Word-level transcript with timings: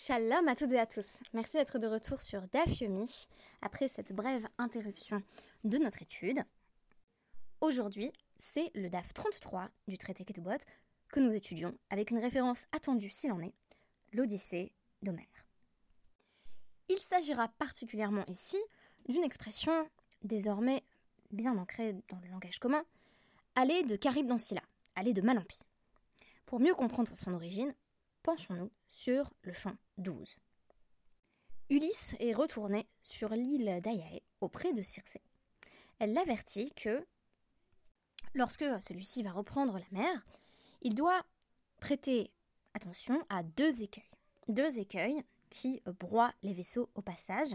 Shalom 0.00 0.46
à 0.46 0.54
toutes 0.54 0.70
et 0.70 0.78
à 0.78 0.86
tous. 0.86 1.18
Merci 1.32 1.56
d'être 1.56 1.80
de 1.80 1.88
retour 1.88 2.22
sur 2.22 2.46
DAF 2.52 2.82
Yomi 2.82 3.26
après 3.62 3.88
cette 3.88 4.12
brève 4.12 4.46
interruption 4.56 5.24
de 5.64 5.76
notre 5.76 6.02
étude. 6.02 6.38
Aujourd'hui, 7.60 8.12
c'est 8.36 8.70
le 8.76 8.90
DAF 8.90 9.12
33 9.12 9.68
du 9.88 9.98
traité 9.98 10.24
Ketubot 10.24 10.64
que 11.08 11.18
nous 11.18 11.32
étudions 11.32 11.76
avec 11.90 12.12
une 12.12 12.20
référence 12.20 12.66
attendue 12.70 13.10
s'il 13.10 13.32
en 13.32 13.40
est, 13.40 13.52
l'Odyssée 14.12 14.72
d'Homère. 15.02 15.26
Il 16.88 16.98
s'agira 16.98 17.48
particulièrement 17.58 18.24
ici 18.28 18.58
d'une 19.08 19.24
expression 19.24 19.72
désormais 20.22 20.84
bien 21.32 21.58
ancrée 21.58 21.94
dans 22.08 22.20
le 22.20 22.28
langage 22.28 22.60
commun, 22.60 22.84
aller 23.56 23.82
de 23.82 23.96
Caribe 23.96 24.28
dans 24.28 24.38
Scylla, 24.38 24.62
aller 24.94 25.12
de 25.12 25.22
Malampi. 25.22 25.58
Pour 26.46 26.60
mieux 26.60 26.76
comprendre 26.76 27.16
son 27.16 27.34
origine, 27.34 27.74
penchons-nous 28.28 28.70
sur 28.90 29.32
le 29.40 29.54
champ 29.54 29.74
12. 29.96 30.36
Ulysse 31.70 32.14
est 32.20 32.34
retourné 32.34 32.86
sur 33.02 33.30
l'île 33.30 33.80
d'Aiae 33.82 34.20
auprès 34.42 34.74
de 34.74 34.82
Circé. 34.82 35.22
Elle 35.98 36.12
l'avertit 36.12 36.70
que 36.72 37.06
lorsque 38.34 38.66
celui-ci 38.82 39.22
va 39.22 39.32
reprendre 39.32 39.78
la 39.78 39.98
mer, 39.98 40.26
il 40.82 40.94
doit 40.94 41.24
prêter 41.80 42.30
attention 42.74 43.24
à 43.30 43.42
deux 43.42 43.80
écueils. 43.80 44.04
Deux 44.48 44.78
écueils 44.78 45.22
qui 45.48 45.80
broient 45.98 46.34
les 46.42 46.52
vaisseaux 46.52 46.90
au 46.96 47.00
passage, 47.00 47.54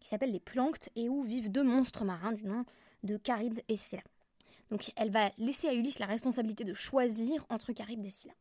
qui 0.00 0.08
s'appellent 0.08 0.32
les 0.32 0.40
planctes 0.40 0.90
et 0.96 1.08
où 1.08 1.22
vivent 1.22 1.52
deux 1.52 1.62
monstres 1.62 2.04
marins 2.04 2.32
du 2.32 2.44
nom 2.44 2.64
de 3.04 3.20
Charybde 3.24 3.62
et 3.68 3.76
Scylla. 3.76 4.02
Donc 4.70 4.90
elle 4.96 5.12
va 5.12 5.30
laisser 5.38 5.68
à 5.68 5.74
Ulysse 5.74 6.00
la 6.00 6.06
responsabilité 6.06 6.64
de 6.64 6.74
choisir 6.74 7.46
entre 7.50 7.72
Charybde 7.72 8.04
et 8.04 8.10
Scylla. 8.10 8.34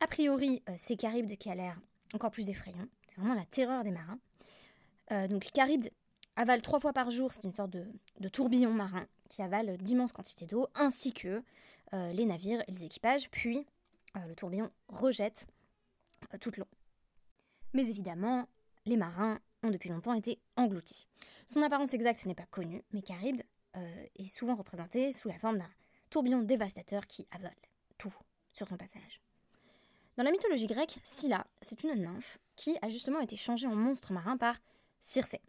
A 0.00 0.06
priori, 0.06 0.62
euh, 0.68 0.74
c'est 0.76 1.00
Charybde 1.00 1.36
qui 1.36 1.50
a 1.50 1.54
l'air 1.54 1.80
encore 2.14 2.30
plus 2.30 2.50
effrayant. 2.50 2.86
C'est 3.08 3.16
vraiment 3.20 3.34
la 3.34 3.44
terreur 3.44 3.82
des 3.82 3.90
marins. 3.90 4.18
Euh, 5.10 5.26
donc 5.26 5.48
Charybde 5.54 5.90
avale 6.36 6.62
trois 6.62 6.78
fois 6.78 6.92
par 6.92 7.10
jour, 7.10 7.32
c'est 7.32 7.44
une 7.44 7.54
sorte 7.54 7.70
de, 7.70 8.28
tourbillon 8.28 8.72
marin 8.72 9.06
qui 9.28 9.42
avale 9.42 9.76
d'immenses 9.78 10.12
quantités 10.12 10.46
d'eau, 10.46 10.68
ainsi 10.74 11.12
que 11.12 11.42
euh, 11.94 12.12
les 12.12 12.26
navires 12.26 12.62
et 12.68 12.72
les 12.72 12.84
équipages, 12.84 13.28
puis 13.30 13.66
le 14.26 14.34
tourbillon 14.34 14.70
rejette 14.88 15.46
toute 16.40 16.56
l'eau. 16.56 16.66
Mais 17.72 17.88
évidemment, 17.88 18.48
les 18.84 18.96
marins 18.96 19.38
ont 19.62 19.70
depuis 19.70 19.90
longtemps 19.90 20.14
été 20.14 20.40
engloutis. 20.56 21.06
Son 21.46 21.62
apparence 21.62 21.94
exacte, 21.94 22.24
n'est 22.26 22.34
pas 22.34 22.46
connu, 22.46 22.82
mais 22.92 23.02
Charybde 23.06 23.42
est 23.74 24.28
souvent 24.28 24.56
représenté 24.56 25.12
sous 25.12 25.28
la 25.28 25.38
forme 25.38 25.58
d'un 25.58 25.70
tourbillon 26.10 26.42
dévastateur 26.42 27.06
qui 27.06 27.28
avale 27.30 27.54
tout 27.96 28.14
sur 28.52 28.66
son 28.66 28.76
passage. 28.76 29.20
Dans 30.18 30.24
la 30.24 30.32
mythologie 30.32 30.66
grecque, 30.66 30.98
Scylla, 31.04 31.46
c'est 31.62 31.84
une 31.84 31.94
nymphe 31.94 32.40
qui 32.56 32.76
a 32.82 32.88
justement 32.88 33.20
été 33.20 33.36
changée 33.36 33.68
en 33.68 33.76
monstre 33.76 34.12
marin 34.12 34.36
par 34.36 34.56
Circé. 34.98 35.40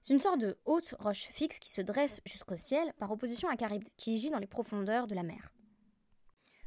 C'est 0.00 0.14
une 0.14 0.20
sorte 0.20 0.40
de 0.40 0.56
haute 0.64 0.94
roche 0.98 1.28
fixe 1.30 1.58
qui 1.58 1.70
se 1.70 1.82
dresse 1.82 2.22
jusqu'au 2.24 2.56
ciel 2.56 2.90
par 2.94 3.12
opposition 3.12 3.50
à 3.50 3.56
Charybde, 3.58 3.90
qui 3.98 4.16
gît 4.16 4.30
dans 4.30 4.38
les 4.38 4.46
profondeurs 4.46 5.06
de 5.06 5.14
la 5.14 5.22
mer. 5.22 5.52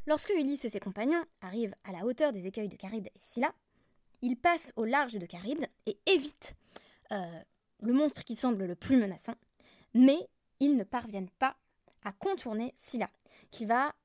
Lorsque 0.06 0.30
Ulysse 0.30 0.66
et 0.66 0.70
ses 0.70 0.80
compagnons 0.80 1.26
arrivent 1.42 1.74
à 1.84 1.94
la 1.94 2.06
hauteur 2.06 2.32
des 2.32 2.46
écueils 2.46 2.70
de 2.70 2.78
Charybde 2.80 3.08
et 3.08 3.20
Scylla, 3.20 3.56
ils 4.22 4.38
passent 4.38 4.72
au 4.76 4.86
large 4.86 5.14
de 5.14 5.26
Charybde 5.28 5.66
et 5.88 5.98
évitent 6.06 6.58
euh, 7.12 7.40
le 7.82 7.94
monstre 7.94 8.24
qui 8.24 8.36
semble 8.36 8.66
le 8.66 8.76
plus 8.76 8.98
menaçant, 8.98 9.36
mais 9.96 10.30
ils 10.60 10.78
ne 10.78 10.84
parviennent 10.84 11.32
pas 11.40 11.58
à 12.04 12.12
contourner 12.12 12.72
Scylla, 12.76 13.10
qui 13.50 13.66
va 13.66 13.96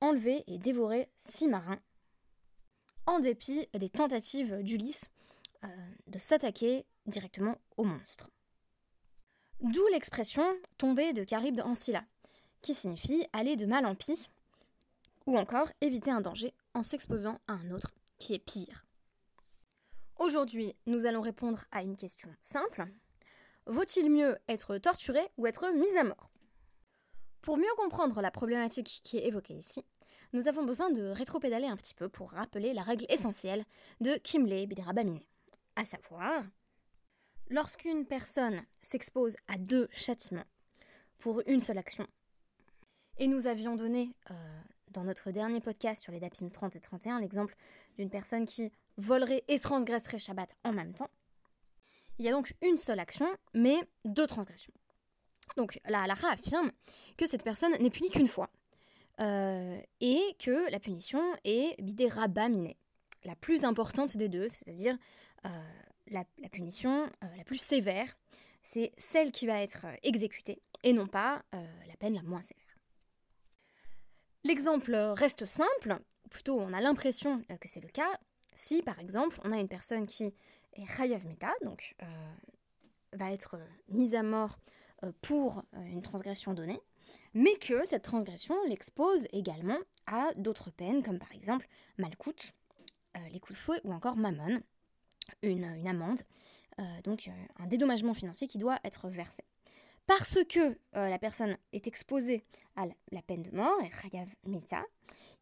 enlever 0.00 0.42
et 0.48 0.58
dévorer 0.58 1.08
six 1.16 1.46
marins 1.46 1.78
en 3.06 3.20
dépit 3.20 3.68
des 3.74 3.88
tentatives 3.88 4.62
d'Ulysse 4.62 5.10
euh, 5.64 5.68
de 6.06 6.18
s'attaquer 6.18 6.84
directement 7.06 7.56
au 7.76 7.84
monstre. 7.84 8.30
D'où 9.60 9.86
l'expression 9.92 10.44
tomber 10.78 11.12
de 11.12 11.24
Charybde 11.28 11.60
en 11.60 11.74
Scylla, 11.74 12.04
qui 12.60 12.74
signifie 12.74 13.26
aller 13.32 13.56
de 13.56 13.66
mal 13.66 13.86
en 13.86 13.94
pis, 13.94 14.28
ou 15.26 15.38
encore 15.38 15.68
éviter 15.80 16.10
un 16.10 16.20
danger 16.20 16.52
en 16.74 16.82
s'exposant 16.82 17.40
à 17.46 17.54
un 17.54 17.70
autre 17.70 17.92
qui 18.18 18.34
est 18.34 18.44
pire. 18.44 18.84
Aujourd'hui, 20.18 20.74
nous 20.86 21.06
allons 21.06 21.20
répondre 21.20 21.64
à 21.70 21.82
une 21.82 21.96
question 21.96 22.30
simple. 22.40 22.86
Vaut-il 23.66 24.10
mieux 24.10 24.38
être 24.48 24.78
torturé 24.78 25.20
ou 25.38 25.46
être 25.46 25.70
mis 25.72 25.96
à 25.96 26.04
mort? 26.04 26.30
Pour 27.40 27.56
mieux 27.56 27.74
comprendre 27.76 28.20
la 28.20 28.30
problématique 28.30 29.00
qui 29.02 29.18
est 29.18 29.26
évoquée 29.26 29.54
ici, 29.54 29.84
nous 30.34 30.48
avons 30.48 30.64
besoin 30.64 30.90
de 30.90 31.04
rétropédaler 31.10 31.68
un 31.68 31.76
petit 31.76 31.94
peu 31.94 32.08
pour 32.08 32.32
rappeler 32.32 32.74
la 32.74 32.82
règle 32.82 33.06
essentielle 33.08 33.64
de 34.00 34.16
Kimley 34.16 34.66
Biderabamine, 34.66 35.20
à 35.76 35.84
savoir, 35.84 36.42
lorsqu'une 37.50 38.04
personne 38.04 38.60
s'expose 38.82 39.36
à 39.46 39.56
deux 39.58 39.88
châtiments 39.92 40.44
pour 41.18 41.40
une 41.46 41.60
seule 41.60 41.78
action, 41.78 42.06
et 43.18 43.28
nous 43.28 43.46
avions 43.46 43.76
donné 43.76 44.12
euh, 44.32 44.34
dans 44.90 45.04
notre 45.04 45.30
dernier 45.30 45.60
podcast 45.60 46.02
sur 46.02 46.12
les 46.12 46.18
DAPIM 46.18 46.50
30 46.50 46.74
et 46.74 46.80
31 46.80 47.20
l'exemple 47.20 47.54
d'une 47.96 48.10
personne 48.10 48.44
qui 48.44 48.72
volerait 48.96 49.44
et 49.46 49.60
transgresserait 49.60 50.18
Shabbat 50.18 50.56
en 50.64 50.72
même 50.72 50.94
temps, 50.94 51.10
il 52.18 52.24
y 52.24 52.28
a 52.28 52.32
donc 52.32 52.54
une 52.60 52.76
seule 52.76 52.98
action, 52.98 53.26
mais 53.54 53.76
deux 54.04 54.26
transgressions. 54.26 54.74
Donc 55.56 55.80
la 55.84 56.02
halakha 56.02 56.28
affirme 56.28 56.72
que 57.16 57.26
cette 57.26 57.44
personne 57.44 57.76
n'est 57.78 57.90
punie 57.90 58.10
qu'une 58.10 58.26
fois, 58.26 58.50
euh, 59.20 59.80
et 60.00 60.20
que 60.40 60.70
la 60.72 60.80
punition 60.80 61.22
est 61.44 61.80
bidé 61.80 62.08
rabaminé, 62.08 62.76
la 63.24 63.36
plus 63.36 63.64
importante 63.64 64.16
des 64.16 64.28
deux, 64.28 64.48
c'est-à-dire 64.48 64.98
euh, 65.46 65.48
la, 66.08 66.24
punition 66.50 67.04
euh, 67.04 67.36
la 67.36 67.44
plus 67.44 67.60
sévère, 67.60 68.16
c'est 68.64 68.90
celle 68.98 69.30
qui 69.30 69.46
va 69.46 69.62
être 69.62 69.86
exécutée 70.02 70.62
et 70.82 70.92
non 70.92 71.06
pas 71.06 71.42
la 71.52 71.96
peine 71.98 72.14
la 72.14 72.22
moins 72.22 72.42
sévère. 72.42 72.64
L'exemple 74.42 74.94
reste 74.94 75.46
simple, 75.46 75.98
plutôt 76.30 76.58
on 76.58 76.72
a 76.72 76.80
l'impression 76.80 77.42
que 77.60 77.68
c'est 77.68 77.80
le 77.80 77.88
cas, 77.88 78.18
si 78.54 78.82
par 78.82 78.98
exemple 79.00 79.38
on 79.44 79.52
a 79.52 79.58
une 79.58 79.68
personne 79.68 80.06
qui 80.06 80.34
est 80.74 80.86
Chayav 80.86 81.26
Meta, 81.26 81.52
donc 81.62 81.94
va 83.12 83.32
être 83.32 83.58
mise 83.88 84.14
à 84.14 84.22
mort 84.22 84.58
pour 85.22 85.62
une 85.74 86.02
transgression 86.02 86.52
donnée, 86.52 86.80
mais 87.34 87.54
que 87.56 87.84
cette 87.84 88.02
transgression 88.02 88.54
l'expose 88.68 89.26
également 89.32 89.78
à 90.06 90.32
d'autres 90.36 90.70
peines, 90.70 91.02
comme 91.02 91.18
par 91.18 91.32
exemple 91.32 91.66
Malkout, 91.98 92.52
euh, 93.16 93.20
les 93.32 93.40
coups 93.40 93.58
de 93.58 93.62
fouet, 93.62 93.80
ou 93.84 93.92
encore 93.92 94.16
Mammon, 94.16 94.60
une, 95.42 95.64
amende, 95.86 96.20
euh, 96.80 97.00
donc 97.02 97.28
euh, 97.28 97.32
un 97.58 97.66
dédommagement 97.66 98.14
financier 98.14 98.46
qui 98.46 98.58
doit 98.58 98.78
être 98.84 99.08
versé. 99.08 99.44
Parce 100.06 100.38
que 100.44 100.76
la 100.92 101.18
personne 101.18 101.56
est 101.72 101.86
exposée 101.86 102.44
à 102.76 102.84
la, 103.10 103.22
peine 103.22 103.42
de 103.42 103.50
mort, 103.56 103.80
et 103.82 103.90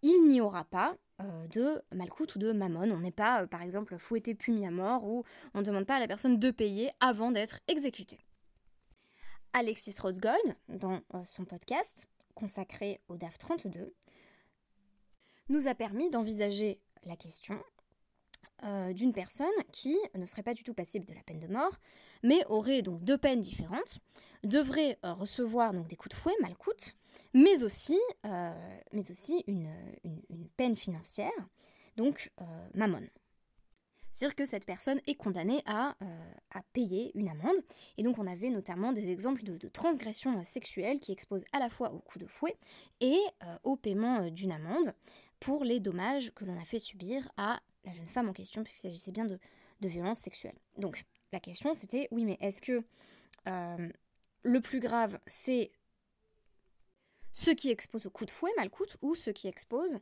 il 0.03 0.29
n'y 0.29 0.41
aura 0.41 0.65
pas 0.65 0.97
de 1.19 1.83
Malkout 1.93 2.37
ou 2.37 2.39
de 2.39 2.53
Mammon. 2.53 2.89
On 2.93 3.01
n'est 3.01 3.11
pas, 3.11 3.45
par 3.49 3.63
exemple, 3.63 3.99
fouetté 3.99 4.39
mis 4.47 4.65
à 4.65 4.71
mort, 4.71 5.05
ou 5.05 5.25
on 5.55 5.63
ne 5.63 5.65
demande 5.65 5.85
pas 5.85 5.97
à 5.97 5.99
la 5.99 6.07
personne 6.07 6.39
de 6.39 6.51
payer 6.53 6.93
avant 7.01 7.33
d'être 7.33 7.59
exécutée. 7.67 8.21
Alexis 9.55 9.97
Rothgold, 10.01 10.57
dans 10.69 11.01
euh, 11.15 11.25
son 11.25 11.45
podcast 11.45 12.09
consacré 12.35 13.01
au 13.09 13.17
DAF 13.17 13.37
32, 13.37 13.95
nous 15.51 15.69
a 15.69 15.75
permis 15.75 16.09
d'envisager 16.09 16.81
la 17.05 17.17
question 17.17 17.63
euh, 18.65 18.95
d'une 18.95 19.13
personne 19.13 19.47
qui 19.71 19.97
ne 20.15 20.25
serait 20.25 20.43
pas 20.43 20.55
du 20.55 20.63
tout 20.63 20.73
passible 20.73 21.05
de 21.05 21.13
la 21.13 21.23
peine 21.23 21.41
de 21.41 21.49
mort, 21.49 21.77
mais 22.23 22.43
aurait 22.47 22.81
donc 22.81 23.05
deux 23.05 23.19
peines 23.19 23.43
différentes, 23.43 23.99
devrait 24.43 24.99
euh, 25.05 25.13
recevoir 25.13 25.75
donc 25.75 25.87
des 25.87 25.97
coups 25.97 26.15
de 26.15 26.21
fouet, 26.21 26.35
mal 26.41 26.57
coûte, 26.57 26.95
mais 27.35 27.63
aussi, 27.63 27.99
une, 29.47 29.69
peine 30.57 30.77
financière, 30.77 31.31
donc 31.97 32.33
mammon. 32.75 33.03
C'est-à-dire 34.13 34.37
que 34.37 34.45
cette 34.45 34.67
personne 34.67 35.01
est 35.07 35.15
condamnée 35.15 35.63
à, 35.67 35.97
euh, 36.03 36.33
à, 36.51 36.63
payer 36.75 37.11
une 37.15 37.29
amende. 37.29 37.57
Et 37.97 38.03
donc 38.03 38.19
on 38.19 38.27
avait 38.27 38.51
notamment 38.51 38.93
des 38.93 39.11
exemples 39.11 39.43
de, 39.43 39.57
de 39.57 39.69
transgressions 39.69 40.39
euh, 40.39 40.45
sexuelles 40.45 41.01
qui 41.01 41.13
exposent 41.13 41.47
à 41.53 41.59
la 41.59 41.71
fois 41.71 41.93
au 41.93 41.99
coup 41.99 42.19
de 42.19 42.27
fouet 42.27 42.57
et 43.01 43.19
euh, 43.43 43.57
au 43.65 43.77
paiement 43.77 44.29
d'une 44.31 44.53
amende 44.53 44.95
pour 45.41 45.65
les 45.65 45.81
dommages 45.81 46.33
que 46.35 46.45
l'on 46.45 46.57
a 46.61 46.65
fait 46.65 46.79
subir 46.79 47.29
à 47.37 47.59
la 47.85 47.93
jeune 47.95 48.07
femme 48.07 48.29
en 48.29 48.33
question, 48.33 48.63
puisqu'il 48.63 48.89
s'agissait 48.89 49.11
bien 49.11 49.25
de, 49.25 49.39
de 49.81 49.89
violences 49.89 50.21
sexuelles. 50.21 50.59
Donc 50.77 51.05
la 51.33 51.41
question 51.41 51.75
c'était, 51.75 52.07
oui 52.13 52.25
mais 52.25 52.37
est-ce 52.41 52.61
que 52.61 52.85
le 54.45 54.61
plus 54.61 54.79
grave 54.81 55.19
c'est 55.27 55.73
ceux 57.33 57.55
qui 57.55 57.71
exposent 57.71 58.07
au 58.07 58.11
coup 58.11 58.25
de 58.27 58.31
fouet, 58.31 58.51
mal 58.57 58.71
coûte, 58.71 58.97
ou 59.03 59.15
ceux 59.15 59.33
qui 59.33 59.49
exposent 59.49 59.99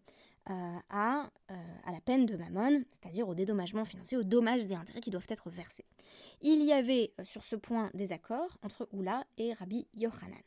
euh, 0.49 0.79
à, 0.88 1.31
euh, 1.50 1.55
à, 1.85 1.93
la 1.93 2.00
peine 2.00 2.27
de 2.27 2.37
mammon, 2.37 2.82
c'est-à-dire 2.91 3.29
au 3.29 3.35
dédommagement 3.35 3.85
financier, 3.85 4.17
aux 4.17 4.25
dommages 4.25 4.65
et 4.71 4.75
intérêts 4.75 5.00
qui 5.00 5.11
doivent 5.11 5.27
être 5.29 5.49
versés. 5.50 5.85
Il 6.41 6.65
y 6.65 6.73
avait 6.73 7.12
euh, 7.21 7.25
sur 7.25 7.44
ce 7.44 7.56
point 7.56 7.91
des 7.94 8.12
accords 8.12 8.59
entre 8.62 8.88
Oula 8.93 9.25
et 9.38 9.53
Rabbi 9.53 9.87
Yochanan. 9.94 10.41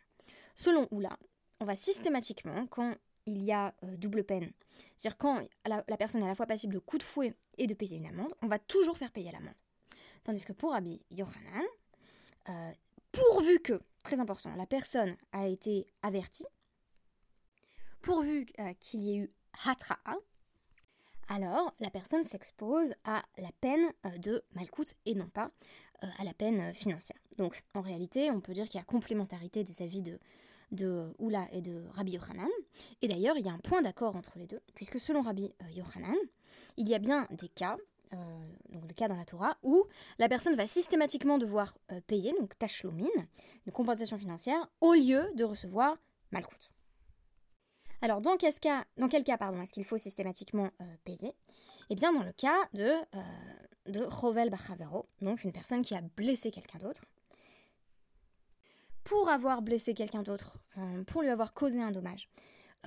Selon 0.55 0.87
Oula, 0.91 1.17
on 1.61 1.65
va 1.65 1.75
systématiquement, 1.75 2.67
quand 2.67 2.95
il 3.25 3.43
y 3.43 3.53
a 3.53 3.73
double 3.97 4.25
peine, 4.25 4.51
c'est-à-dire 4.97 5.17
quand 5.17 5.41
la, 5.65 5.81
personne 5.97 6.21
est 6.21 6.25
à 6.25 6.27
la 6.27 6.35
fois 6.35 6.45
passible 6.45 6.73
de 6.73 6.79
coup 6.79 6.97
de 6.97 7.03
fouet 7.03 7.33
et 7.57 7.67
de 7.67 7.73
payer 7.73 7.95
une 7.95 8.07
amende, 8.07 8.33
on 8.41 8.47
va 8.47 8.59
toujours 8.59 8.97
faire 8.97 9.11
payer 9.11 9.31
l'amende. 9.31 9.55
Tandis 10.25 10.43
que 10.43 10.51
pour 10.51 10.71
Rabbi 10.73 11.01
Yochanan, 11.11 11.63
pourvu 13.13 13.59
que, 13.59 13.79
très 14.03 14.19
important, 14.19 14.53
la 14.57 14.65
personne 14.65 15.15
a 15.31 15.47
été 15.47 15.87
avertie, 16.01 16.45
pourvu 18.03 18.45
euh, 18.59 18.73
qu'il 18.79 18.99
y 18.99 19.13
ait 19.13 19.17
eu 19.17 19.33
hatra'a, 19.65 20.15
alors 21.29 21.73
la 21.79 21.89
personne 21.89 22.23
s'expose 22.23 22.93
à 23.03 23.23
la 23.37 23.51
peine 23.61 23.91
euh, 24.05 24.17
de 24.19 24.43
malcoute 24.53 24.93
et 25.05 25.15
non 25.15 25.27
pas 25.27 25.49
à 26.19 26.25
la 26.25 26.33
peine 26.33 26.73
financière. 26.73 27.17
Donc 27.37 27.63
en 27.73 27.79
réalité, 27.79 28.29
on 28.29 28.41
peut 28.41 28.51
dire 28.51 28.65
qu'il 28.65 28.77
y 28.77 28.81
a 28.81 28.85
complémentarité 28.85 29.63
des 29.63 29.81
avis 29.81 30.01
de, 30.01 30.19
de 30.71 31.15
Oula 31.17 31.47
et 31.53 31.61
de 31.61 31.85
Rabbi 31.93 32.11
Yochanan. 32.11 32.49
Et 33.01 33.07
d'ailleurs, 33.07 33.37
il 33.37 33.45
y 33.45 33.49
a 33.49 33.53
un 33.53 33.59
point 33.59 33.81
d'accord 33.81 34.17
entre 34.17 34.37
les 34.37 34.45
deux, 34.45 34.59
puisque 34.75 34.99
selon 34.99 35.21
Rabbi 35.21 35.49
Yochanan, 35.73 36.17
il 36.75 36.89
y 36.89 36.93
a 36.93 36.99
bien 36.99 37.25
des 37.31 37.47
cas 37.47 37.77
euh, 38.13 38.15
donc 38.69 38.87
des 38.87 38.93
cas 38.93 39.07
dans 39.07 39.15
la 39.15 39.25
Torah, 39.25 39.57
où 39.63 39.85
la 40.19 40.27
personne 40.27 40.55
va 40.55 40.67
systématiquement 40.67 41.37
devoir 41.37 41.77
euh, 41.91 42.01
payer, 42.07 42.33
donc 42.39 42.57
tachlomin, 42.57 43.07
une 43.65 43.71
compensation 43.71 44.17
financière, 44.17 44.67
au 44.81 44.93
lieu 44.93 45.31
de 45.35 45.43
recevoir 45.43 45.97
malkout. 46.31 46.73
Alors, 48.03 48.21
dans 48.21 48.37
quel 48.37 48.53
cas, 49.23 49.37
pardon, 49.37 49.61
est-ce 49.61 49.71
qu'il 49.73 49.85
faut 49.85 49.97
systématiquement 49.97 50.69
euh, 50.81 50.85
payer? 51.05 51.33
Eh 51.89 51.95
bien, 51.95 52.11
dans 52.11 52.23
le 52.23 52.33
cas 52.33 52.57
de, 52.73 52.91
de 53.91 54.03
Rovel 54.03 54.49
Bachavero, 54.49 55.07
donc 55.21 55.43
une 55.43 55.51
personne 55.51 55.83
qui 55.83 55.95
a 55.95 56.01
blessé 56.01 56.51
quelqu'un 56.51 56.79
d'autre. 56.79 57.05
Pour 59.05 59.29
avoir 59.29 59.61
blessé 59.61 59.93
quelqu'un 59.93 60.21
d'autre, 60.21 60.59
pour 61.07 61.23
lui 61.23 61.29
avoir 61.29 61.53
causé 61.53 61.81
un 61.81 61.91
dommage, 61.91 62.29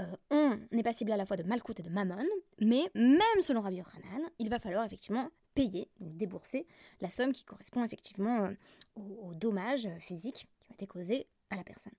euh, 0.00 0.16
on 0.30 0.58
n'est 0.72 0.82
pas 0.82 0.92
ciblé 0.92 1.14
à 1.14 1.16
la 1.16 1.24
fois 1.24 1.36
de 1.36 1.42
Malkout 1.42 1.78
et 1.80 1.82
de 1.82 1.88
Mammon, 1.88 2.26
mais 2.60 2.90
même 2.94 3.42
selon 3.42 3.62
Rabbi 3.62 3.76
Yochanan, 3.76 4.30
il 4.38 4.50
va 4.50 4.58
falloir 4.58 4.84
effectivement 4.84 5.30
payer, 5.54 5.88
donc 6.00 6.16
débourser 6.16 6.66
la 7.00 7.08
somme 7.08 7.32
qui 7.32 7.44
correspond 7.44 7.82
effectivement 7.82 8.44
euh, 8.44 8.52
aux, 8.96 9.32
dommages 9.32 9.88
physiques 9.98 10.48
qui 10.60 10.70
ont 10.70 10.74
été 10.74 10.86
causés 10.86 11.26
à 11.50 11.56
la 11.56 11.64
personne. 11.64 11.94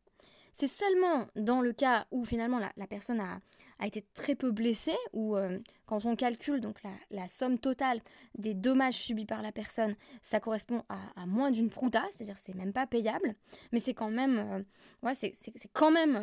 C'est 0.59 0.65
seulement 0.65 1.27
dans 1.35 1.61
le 1.61 1.71
cas 1.71 2.07
où 2.09 2.25
finalement 2.25 2.57
la, 2.57 2.87
personne 2.87 3.19
a, 3.19 3.39
été 3.85 4.03
très 4.15 4.33
peu 4.33 4.49
blessée, 4.49 4.97
ou 5.13 5.37
euh, 5.37 5.59
quand 5.85 6.03
on 6.07 6.15
calcule 6.15 6.61
donc 6.61 6.81
la, 7.11 7.27
somme 7.27 7.59
totale 7.59 8.01
des 8.39 8.55
dommages 8.55 8.95
subis 8.95 9.27
par 9.27 9.43
la 9.43 9.51
personne, 9.51 9.95
ça 10.23 10.39
correspond 10.39 10.81
à, 10.89 11.27
moins 11.27 11.51
d'une 11.51 11.69
prouta, 11.69 12.03
c'est-à-dire 12.11 12.39
c'est 12.39 12.55
même 12.55 12.73
pas 12.73 12.87
payable, 12.87 13.35
mais 13.71 13.77
c'est 13.77 13.93
quand 13.93 14.09
même, 14.09 14.65
ouais, 15.03 15.13
c'est 15.13 15.31
quand 15.73 15.91
même 15.91 16.19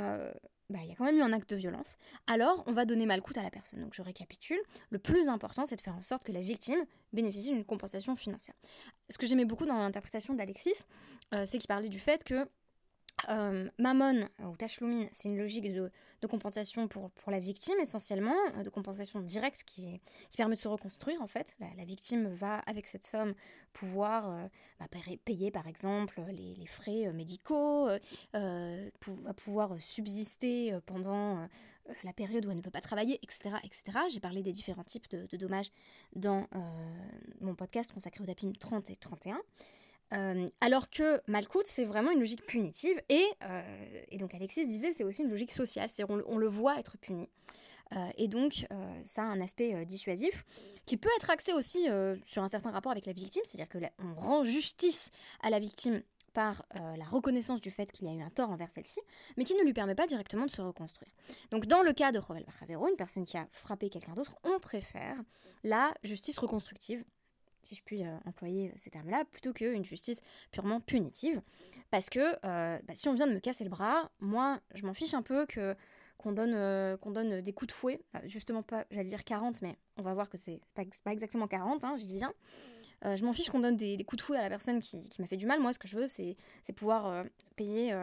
bah, 0.69 0.81
il 0.83 0.89
y 0.89 0.93
a 0.93 0.97
quand 0.97 1.05
même 1.05 1.19
eu 1.19 1.23
un 1.23 1.33
acte 1.33 1.51
de 1.51 1.57
violence, 1.57 1.95
alors 2.27 2.65
on 2.67 2.73
va 2.73 2.87
donner 2.87 3.07
malcoute 3.07 3.39
à 3.39 3.45
la 3.45 3.51
personne. 3.51 3.83
Donc 3.83 3.95
je 3.95 4.03
récapitule, 4.03 4.61
le 4.91 4.99
plus 4.99 5.29
important 5.29 5.65
c'est 5.65 5.77
de 5.77 5.81
faire 5.81 5.95
en 5.95 6.03
sorte 6.03 6.25
que 6.25 6.33
la 6.33 6.43
victime 6.43 6.85
bénéficie 7.13 7.51
d'une 7.51 7.65
compensation 7.65 8.17
financière. 8.17 8.57
Ce 9.11 9.17
que 9.17 9.29
j'aimais 9.29 9.45
beaucoup 9.45 9.67
dans 9.67 9.79
l'interprétation 9.79 10.35
d'Alexis, 10.35 10.87
euh, 11.37 11.45
c'est 11.47 11.59
qu'il 11.59 11.69
parlait 11.69 11.89
du 11.89 12.01
fait 12.01 12.25
que 12.25 12.49
euh, 13.29 13.69
Mammon 13.79 14.29
ou 14.45 14.57
Tachloumine, 14.57 15.09
c'est 15.13 15.29
une 15.29 15.39
logique 15.39 15.73
de, 15.73 15.91
compensation 16.29 16.89
pour, 16.89 17.11
pour, 17.11 17.31
la 17.31 17.39
victime 17.39 17.79
essentiellement, 17.81 18.35
euh, 18.57 18.63
de 18.63 18.71
compensation 18.71 19.21
directe 19.21 19.65
qui, 19.65 20.01
permet 20.37 20.55
de 20.55 20.61
se 20.61 20.69
reconstruire 20.69 21.21
en 21.23 21.27
fait. 21.27 21.57
La, 21.77 21.85
victime 21.85 22.29
va 22.29 22.57
avec 22.61 22.87
cette 22.87 23.05
somme 23.05 23.35
pouvoir 23.73 24.31
euh, 24.31 24.47
bah, 24.81 24.87
payer 25.25 25.51
par 25.51 25.67
exemple 25.67 26.21
les, 26.33 26.67
frais 26.67 27.13
médicaux, 27.13 27.89
va 28.33 29.35
pouvoir 29.37 29.81
subsister 29.81 30.79
pendant 30.87 31.47
la 32.03 32.13
période 32.15 32.47
où 32.47 32.51
elle 32.51 32.57
ne 32.57 32.63
peut 32.63 32.71
pas 32.71 32.81
travailler, 32.81 33.19
etc. 33.23 33.57
etc. 33.63 33.99
J'ai 34.11 34.21
parlé 34.21 34.43
des 34.43 34.53
différents 34.53 34.85
types 34.85 35.11
de, 35.11 35.27
de 35.27 35.37
dommages 35.37 35.71
dans 36.17 36.49
mon 37.41 37.55
podcast 37.55 37.93
consacré 37.93 38.23
au 38.23 38.27
DAPIM 38.27 38.53
30 38.53 38.91
et 38.91 38.97
31. 38.97 39.41
Euh, 40.13 40.49
alors 40.61 40.91
que 40.91 41.21
Malkout, 41.27 41.67
c'est 41.67 41.85
vraiment 41.85 42.11
une 42.11 42.21
logique 42.21 42.45
punitive. 42.47 43.01
Et, 43.09 43.27
euh, 43.45 43.63
donc 44.19 44.35
Alexis 44.35 44.67
disait, 44.67 44.93
c'est 44.93 45.05
aussi 45.05 45.23
une 45.23 45.31
logique 45.31 45.53
sociale, 45.53 45.89
c'est-à-dire 45.89 46.23
on, 46.27 46.39
le 46.39 46.47
voit 46.47 46.79
être 46.79 46.99
puni. 46.99 47.29
Euh, 47.95 48.09
et 48.17 48.29
donc 48.29 48.67
ça 49.05 49.23
a 49.23 49.27
un 49.27 49.41
aspect 49.41 49.85
dissuasif 49.85 50.45
qui 50.87 50.97
peut 50.97 51.11
être 51.17 51.31
axé 51.31 51.53
aussi 51.53 51.87
sur 52.25 52.43
un 52.43 52.49
certain 52.49 52.71
rapport 52.71 52.93
avec 52.93 53.07
la 53.07 53.13
victime, 53.13 53.43
c'est-à-dire 53.45 53.69
que 53.69 53.79
on 53.99 54.15
rend 54.15 54.45
justice 54.45 55.11
à 55.43 55.51
la 55.51 55.59
victime 55.59 56.03
par 56.33 56.65
la 56.73 57.05
reconnaissance 57.05 57.61
du 57.61 57.71
fait 57.71 57.93
qu'il 57.93 58.09
y 58.09 58.11
a 58.11 58.15
eu 58.15 58.23
un 58.23 58.31
tort 58.31 58.51
envers 58.51 58.71
celle-ci, 58.71 59.01
mais 59.37 59.45
qui 59.45 59.55
ne 59.55 59.63
lui 59.63 59.73
permet 59.73 59.95
pas 59.95 60.07
directement 60.07 60.47
de 60.47 60.51
se 60.51 60.63
reconstruire. 60.63 61.13
Donc 61.51 61.67
dans 61.67 61.83
le 61.83 61.93
cas 61.93 62.11
de 62.11 62.19
Rovel 62.19 62.45
Bachavero, 62.45 62.89
une 62.89 62.97
personne 62.97 63.25
qui 63.25 63.37
a 63.37 63.47
frappé 63.53 63.91
quelqu'un 63.91 64.15
d'autre, 64.15 64.37
on 64.43 64.59
préfère 64.59 65.17
la 65.63 65.95
justice 66.03 66.39
reconstructive 66.39 67.05
si 67.65 67.75
je 67.75 67.83
puis 67.83 68.05
euh, 68.05 68.17
employer 68.27 68.69
euh, 68.69 68.75
ces 68.77 68.91
termes-là, 68.91 69.25
plutôt 69.31 69.53
qu'une 69.53 69.85
justice 69.85 70.21
purement 70.51 70.81
punitive. 70.81 71.41
Parce 71.91 72.11
que 72.11 72.21
euh, 72.21 72.79
bah, 72.87 72.95
si 72.95 73.09
on 73.09 73.15
vient 73.15 73.27
de 73.27 73.33
me 73.33 73.41
casser 73.41 73.65
le 73.65 73.71
bras, 73.71 74.11
moi, 74.21 74.61
je 74.75 74.85
m'en 74.87 74.95
fiche 74.95 75.15
un 75.15 75.23
peu 75.23 75.47
qu'on 76.19 76.33
donne, 76.33 76.97
qu'on 76.99 77.11
donne 77.11 77.41
des 77.41 77.53
coups 77.53 77.69
de 77.69 77.73
fouet, 77.73 78.01
justement 78.25 78.63
pas, 78.63 78.85
j'allais 78.91 79.09
dire 79.09 79.25
40, 79.25 79.63
mais 79.63 79.77
on 79.97 80.03
va 80.03 80.15
voir 80.15 80.29
que 80.29 80.39
c'est 80.39 80.61
pas, 80.75 80.83
pas 81.05 81.13
exactement 81.13 81.47
40, 81.47 81.85
hein, 81.85 81.97
j'y 81.97 82.15
viens. 82.15 82.33
je 83.03 83.25
m'en 83.25 83.33
fiche 83.33 83.51
qu'on 83.51 83.61
donne 83.61 83.77
des, 83.77 84.03
coups 84.05 84.21
de 84.21 84.25
fouet 84.25 84.39
à 84.39 84.43
la 84.43 84.49
personne 84.49 84.81
qui, 84.81 85.09
qui 85.09 85.21
m'a 85.21 85.27
fait 85.27 85.37
du 85.37 85.47
mal. 85.47 85.61
Moi, 85.61 85.73
ce 85.73 85.79
que 85.79 85.89
je 85.89 85.97
veux, 85.97 86.07
c'est 86.07 86.37
pouvoir 86.75 87.25
payer 87.57 87.95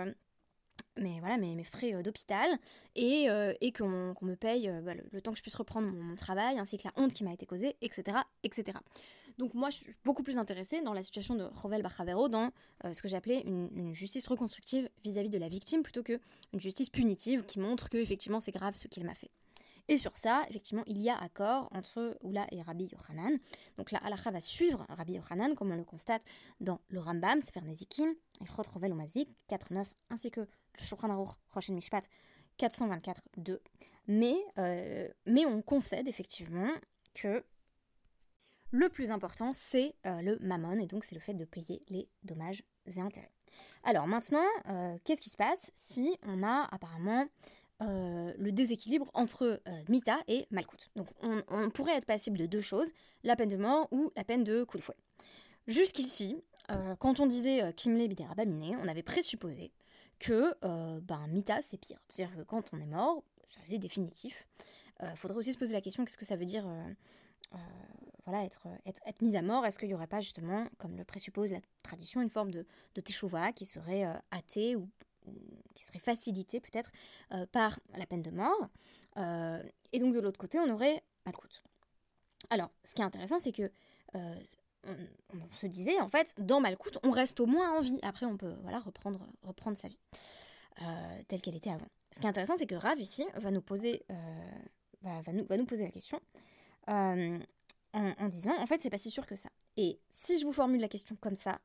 mais 0.97 1.19
voilà, 1.19 1.37
mes, 1.37 1.63
frais 1.63 2.03
d'hôpital 2.03 2.49
et, 2.95 3.27
et 3.61 3.71
qu'on 3.71 4.15
me 4.21 4.35
paye 4.35 4.69
bah, 4.83 4.93
le, 5.11 5.21
temps 5.21 5.31
que 5.31 5.37
je 5.37 5.41
puisse 5.41 5.55
reprendre 5.55 5.87
mon, 5.87 6.03
mon, 6.03 6.15
travail, 6.15 6.59
ainsi 6.59 6.77
que 6.77 6.83
la 6.87 6.93
honte 7.01 7.13
qui 7.13 7.23
m'a 7.23 7.33
été 7.33 7.45
causée, 7.45 7.75
etc. 7.81 8.17
etc. 8.43 8.77
Donc 9.41 9.55
moi, 9.55 9.71
je 9.71 9.77
suis 9.77 9.95
beaucoup 10.05 10.21
plus 10.21 10.38
intéressée 10.38 10.83
dans 10.83 10.93
la 10.93 11.01
situation 11.01 11.33
de 11.33 11.45
Rovel 11.55 11.81
Bachavero, 11.81 12.29
dans 12.29 12.51
euh, 12.85 12.93
ce 12.93 13.01
que 13.01 13.07
j'appelais 13.07 13.41
une, 13.41 13.71
une, 13.75 13.91
justice 13.91 14.27
reconstructive 14.27 14.88
vis-à-vis 15.03 15.31
de 15.31 15.39
la 15.39 15.49
victime, 15.49 15.81
plutôt 15.81 16.03
qu'une 16.03 16.19
justice 16.53 16.91
punitive 16.91 17.43
qui 17.43 17.59
montre 17.59 17.89
que 17.89 17.97
effectivement 17.97 18.39
c'est 18.39 18.51
grave 18.51 18.75
ce 18.75 18.88
qu'il 18.88 19.03
m'a 19.03 19.15
fait. 19.15 19.31
Et 19.88 19.97
sur 19.97 20.15
ça, 20.15 20.45
effectivement, 20.47 20.83
il 20.85 21.01
y 21.01 21.09
a 21.09 21.17
accord 21.17 21.69
entre 21.71 22.19
Oula 22.21 22.45
et 22.51 22.61
Rabbi 22.61 22.85
Yochanan. 22.91 23.39
Donc 23.79 23.89
la 23.89 23.97
halakha 23.97 24.29
va 24.29 24.41
suivre 24.41 24.85
Rabbi 24.89 25.13
Yochanan, 25.13 25.55
comme 25.55 25.71
on 25.71 25.75
le 25.75 25.85
constate 25.85 26.21
dans 26.59 26.79
le 26.89 26.99
Rambam, 26.99 27.41
Sefer 27.41 27.61
Nezikim, 27.61 28.13
Chot 28.45 28.61
Rovel 28.71 28.91
Omazik 28.91 29.27
4.9, 29.49 29.88
ainsi 30.11 30.29
que 30.29 30.41
le 30.41 30.85
Shulchan 30.85 31.09
Aruch 31.09 31.31
Roshen 31.49 31.73
Mishpat 31.73 32.01
424.2. 32.59 33.57
Mais, 34.05 34.35
euh, 34.59 35.07
mais 35.25 35.47
on 35.47 35.63
concède 35.63 36.07
effectivement 36.07 36.69
que 37.15 37.43
le 38.71 38.88
plus 38.89 39.12
important, 39.12 39.51
c'est 39.53 39.94
euh, 40.06 40.21
le 40.21 40.38
mammon, 40.39 40.79
et 40.79 40.88
donc 40.88 41.03
c'est 41.03 41.15
le 41.15 41.22
fait 41.22 41.34
de 41.34 41.45
payer 41.45 41.84
les 41.89 42.07
dommages 42.24 42.63
et 42.86 43.01
intérêts. 43.01 43.31
Alors 43.84 44.07
maintenant, 44.07 44.45
euh, 44.69 44.98
qu'est-ce 45.03 45.22
qui 45.22 45.29
se 45.29 45.38
passe 45.38 45.72
si 45.74 46.17
on 46.24 46.41
a 46.41 46.67
apparemment 46.72 47.25
euh, 47.81 48.34
le 48.38 48.51
déséquilibre 48.51 49.12
entre 49.13 49.62
Mita 49.89 50.17
et 50.27 50.48
Malkout? 50.51 50.89
Donc 50.95 51.07
on, 51.22 51.69
pourrait 51.69 51.98
être 51.98 52.05
passible 52.05 52.38
de 52.38 52.45
deux 52.45 52.62
choses, 52.62 52.91
la 53.24 53.36
peine 53.36 53.50
de 53.50 53.57
mort 53.57 53.89
ou 53.91 54.12
la 54.15 54.24
peine 54.24 54.45
de 54.45 54.63
coup 54.63 54.77
de 54.77 54.84
fouet. 54.84 54.95
Jusqu'ici, 55.67 56.41
quand 57.00 57.19
on 57.19 57.27
disait 57.27 57.74
Kimle 57.74 58.07
Baminé, 58.38 58.77
on 58.77 58.88
avait 58.88 59.03
présupposé 59.03 59.74
que 60.19 60.55
ben, 61.01 61.27
Mita 61.27 61.62
c'est 61.62 61.77
pire. 61.77 62.00
C'est-à-dire 62.07 62.38
que 62.38 62.43
quand 62.43 62.74
on 62.74 62.79
est 62.79 62.86
mort, 62.86 63.24
c'est 63.45 63.77
définitif. 63.77 64.48
Faudrait 65.15 65.38
aussi 65.38 65.51
se 65.51 65.57
poser 65.57 65.74
la 65.74 65.81
question 65.81 66.05
qu'est-ce 66.05 66.17
que 66.17 66.25
ça 66.25 66.38
veut 66.38 66.45
dire 66.45 66.65
voilà, 68.25 68.43
être, 68.45 68.67
être, 68.85 69.01
être 69.05 69.21
mise 69.21 69.35
à 69.35 69.41
mort, 69.41 69.65
est-ce 69.65 69.79
qu'il 69.79 69.87
n'y 69.87 69.93
aurait 69.93 70.07
pas 70.07 70.21
justement, 70.21 70.67
comme 70.77 70.95
le 70.95 71.03
présuppose 71.03 71.51
la 71.51 71.59
tradition, 71.83 72.21
une 72.21 72.29
forme 72.29 72.51
de, 72.51 72.65
de 72.95 73.01
qui 73.51 73.65
serait 73.65 74.05
euh, 74.05 74.13
hâtée 74.31 74.75
ou, 74.75 74.89
qui 75.75 75.85
serait 75.85 75.99
facilitée 75.99 76.59
peut-être 76.59 76.91
euh, 77.33 77.45
par 77.47 77.79
la 77.97 78.05
peine 78.05 78.21
de 78.21 78.31
mort 78.31 78.67
euh, 79.17 79.61
Et 79.91 79.99
donc 79.99 80.13
de 80.13 80.19
l'autre 80.19 80.39
côté, 80.39 80.59
on 80.59 80.69
aurait 80.69 81.03
Malkout. 81.25 81.61
Alors, 82.49 82.71
ce 82.83 82.95
qui 82.95 83.01
est 83.01 83.05
intéressant, 83.05 83.39
c'est 83.39 83.51
que 83.51 83.71
on, 84.13 85.55
se 85.55 85.67
disait, 85.67 85.99
en 86.01 86.09
fait, 86.09 86.33
dans 86.39 86.59
Malkout, 86.59 86.97
on 87.03 87.11
reste 87.11 87.39
au 87.39 87.45
moins 87.45 87.77
en 87.77 87.81
vie. 87.81 87.99
Après, 88.01 88.25
on 88.25 88.35
peut 88.35 88.55
voilà, 88.63 88.79
reprendre, 88.79 89.25
reprendre 89.43 89.77
sa 89.77 89.87
vie 89.87 89.99
telle 91.27 91.39
qu'elle 91.39 91.55
était 91.55 91.69
avant. 91.69 91.87
Ce 92.11 92.19
qui 92.19 92.25
est 92.25 92.29
intéressant, 92.29 92.57
c'est 92.57 92.65
que 92.65 92.75
Rav 92.75 92.99
ici 92.99 93.25
va 93.35 93.51
nous 93.51 93.61
poser, 93.61 94.03
va, 95.01 95.21
va, 95.21 95.33
nous, 95.33 95.45
va 95.45 95.57
nous 95.57 95.65
poser 95.65 95.83
la 95.83 95.91
question 95.91 96.19
en, 97.93 98.27
disant 98.27 98.53
en 98.57 98.65
fait 98.65 98.79
c'est 98.79 98.89
pas 98.89 98.98
si 98.98 99.10
sûr 99.10 99.25
que 99.25 99.36
ça. 99.36 99.50
Et 99.77 100.00
si 100.10 100.39
je 100.39 100.45
vous 100.45 100.53
formule 100.53 100.81
la 100.81 100.88
question 100.88 101.15
comme 101.19 101.36
ça, 101.36 101.60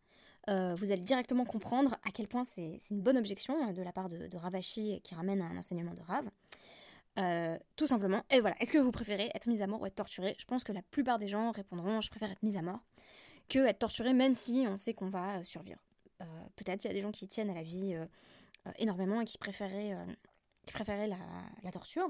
euh, 0.49 0.75
vous 0.76 0.92
allez 0.92 1.02
directement 1.02 1.45
comprendre 1.45 1.97
à 2.04 2.11
quel 2.11 2.28
point 2.28 2.45
c'est 2.45 2.78
une 2.90 3.00
bonne 3.00 3.18
objection 3.18 3.73
de 3.73 3.83
la 3.83 3.92
part 3.92 4.09
de, 4.09 4.26
de 4.26 4.37
Ravashi 4.37 5.00
qui 5.02 5.14
ramène 5.14 5.40
à 5.40 5.47
un 5.47 5.56
enseignement 5.56 5.95
de 5.95 6.02
Rav. 6.02 6.28
Euh, 7.18 7.59
tout 7.76 7.87
simplement. 7.87 8.23
Et 8.30 8.40
voilà, 8.40 8.56
est-ce 8.61 8.73
que 8.73 8.78
vous 8.78 8.90
préférez 8.90 9.30
être 9.35 9.47
mis 9.47 9.62
à 9.62 9.66
mort 9.66 9.80
ou 9.80 9.87
être 9.87 9.95
torturé? 9.95 10.37
Je 10.38 10.45
pense 10.45 10.64
que 10.64 10.73
la 10.73 10.83
plupart 10.83 11.18
des 11.18 11.28
gens 11.28 11.50
répondront 11.50 12.00
je 12.00 12.11
préfère 12.11 12.30
être 12.30 12.42
mis 12.42 12.56
à 12.56 12.62
mort 12.62 12.80
que 13.49 13.61
être 13.61 13.78
torturé 13.78 14.12
même 14.12 14.35
si 14.35 14.66
on 14.68 14.76
sait 14.76 14.92
qu'on 14.92 15.09
va 15.09 15.38
euh, 15.38 15.45
survivre. 15.45 15.80
Peut-être 16.56 16.85
il 16.85 16.88
y 16.88 16.90
a 16.90 16.95
des 16.95 17.02
gens 17.02 17.12
qui 17.12 17.28
tiennent 17.28 17.50
à 17.50 17.54
la 17.54 17.62
vie 17.62 17.95
énormément 18.78 19.21
et 19.21 19.26
qui 19.26 19.37
préféraient, 19.37 19.95
la 21.62 21.71
torture. 21.71 22.09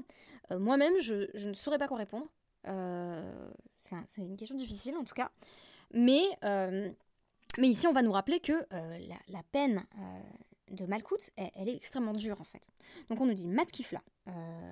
Moi-même, 0.49 0.93
je, 1.01 1.29
je, 1.33 1.49
ne 1.49 1.53
saurais 1.53 1.77
pas 1.77 1.89
quoi 1.89 1.97
répondre. 1.97 2.31
C'est 3.77 4.21
une 4.21 4.37
question 4.37 4.55
difficile 4.55 4.95
en 4.95 5.03
tout 5.03 5.15
cas. 5.15 5.31
Mais, 5.93 6.23
mais 6.41 7.69
ici, 7.69 7.87
on 7.87 7.93
va 7.93 8.01
nous 8.01 8.11
rappeler 8.11 8.39
que 8.39 8.65
la, 8.71 9.43
peine 9.51 9.83
de 10.71 10.85
Malkout, 10.85 11.31
elle, 11.37 11.69
est 11.69 11.75
extrêmement 11.75 12.13
dure 12.13 12.41
en 12.41 12.43
fait. 12.43 12.67
Donc 13.09 13.21
on 13.21 13.25
nous 13.25 13.33
dit 13.33 13.47
Matkifla. 13.47 14.01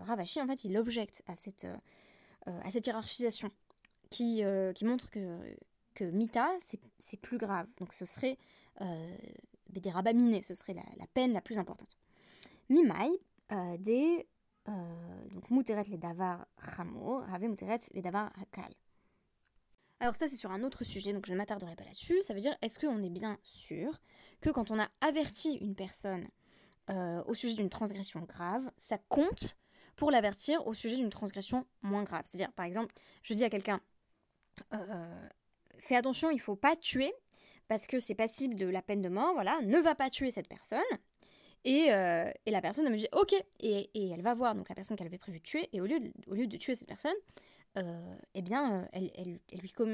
Ravashi, 0.04 0.42
en 0.42 0.48
fait, 0.48 0.66
il 0.66 0.78
objecte 0.78 1.24
à 1.28 1.36
cette, 1.36 1.68
à 2.46 2.72
cette 2.72 2.86
hiérarchisation 2.86 3.50
qui, 4.10 4.44
qui 4.76 4.86
montre 4.86 5.10
que, 5.10 5.40
que 5.94 6.04
Mita, 6.06 6.50
c'est 6.98 7.18
plus 7.18 7.38
grave. 7.38 7.68
Donc 7.80 7.94
ce 7.94 8.06
serait 8.06 8.38
des 9.82 9.92
rabaminés, 9.92 10.42
ce 10.42 10.56
serait 10.56 10.74
la, 10.74 11.08
peine 11.14 11.34
la 11.34 11.42
plus 11.42 11.58
importante. 11.58 11.98
Mimai, 12.70 13.20
euh, 13.52 13.78
des. 13.78 14.28
Euh, 14.68 15.28
donc, 15.30 15.66
davar 15.66 15.86
davar. 15.98 16.48
Alors, 20.00 20.16
ça, 20.16 20.28
c'est 20.28 20.36
sur 20.36 20.52
un 20.52 20.64
autre 20.64 20.84
sujet, 20.84 21.14
donc 21.14 21.26
je 21.26 21.32
ne 21.32 21.38
m'attarderai 21.38 21.76
pas 21.76 21.84
là-dessus. 21.84 22.22
Ça 22.22 22.34
veut 22.34 22.40
dire, 22.40 22.56
est-ce 22.62 22.80
qu'on 22.80 23.02
est 23.04 23.10
bien 23.10 23.38
sûr 23.44 24.00
que 24.42 24.50
quand 24.50 24.72
on 24.72 24.80
a 24.80 24.90
averti 25.02 25.54
une 25.62 25.76
personne 25.76 26.28
euh, 26.90 27.24
au 27.26 27.34
sujet 27.34 27.56
d'une 27.56 27.70
transgression 27.70 28.22
grave, 28.22 28.70
ça 28.78 28.98
compte 29.10 29.56
pour 29.96 30.12
l'avertir 30.12 30.66
au 30.68 30.74
sujet 30.74 30.98
d'une 30.98 31.10
transgression 31.10 31.66
moins 31.82 32.04
grave? 32.04 32.24
C'est-à-dire, 32.26 32.52
par 32.54 32.66
exemple, 32.66 32.94
je 33.24 33.34
dis 33.34 33.44
à 33.44 33.50
quelqu'un, 33.50 33.80
fais 35.80 35.96
attention, 35.96 36.30
il 36.30 36.36
ne 36.36 36.42
faut 36.42 36.56
pas 36.56 36.76
tuer, 36.76 37.14
parce 37.68 37.88
que 37.88 38.00
c'est 38.00 38.16
passible 38.16 38.56
de 38.56 38.68
la 38.68 38.82
peine 38.82 39.02
de 39.02 39.10
mort, 39.10 39.34
voilà, 39.34 39.60
ne 39.62 39.80
va 39.80 39.96
pas 39.96 40.10
tuer 40.10 40.32
cette 40.32 40.48
personne. 40.48 40.80
Et, 41.66 41.92
euh, 41.92 42.30
et 42.46 42.52
la 42.52 42.62
personne, 42.62 42.86
elle 42.86 42.92
me 42.92 42.98
dit 42.98 43.08
ok, 43.12 43.34
et, 43.60 43.90
et, 43.96 44.10
elle 44.12 44.22
va 44.22 44.36
voir 44.36 44.54
donc 44.54 44.70
la 44.70 44.76
personne 44.76 44.96
qu'elle 44.96 45.08
avait 45.08 45.18
prévu 45.18 45.40
de 45.40 45.44
tuer, 45.44 45.68
et 45.74 45.82
au 45.82 45.88
lieu 45.88 46.00
de, 46.00 46.12
au 46.28 46.36
lieu 46.36 46.46
de 46.46 46.58
tuer 46.58 46.76
cette 46.76 46.88
personne, 46.88 47.16
euh, 47.78 48.16
eh 48.36 48.44
bien, 48.44 48.82
euh, 48.82 48.86
elle, 48.94 49.12
elle, 49.16 49.40
elle, 49.52 49.60
lui 49.60 49.72
comment 49.72 49.92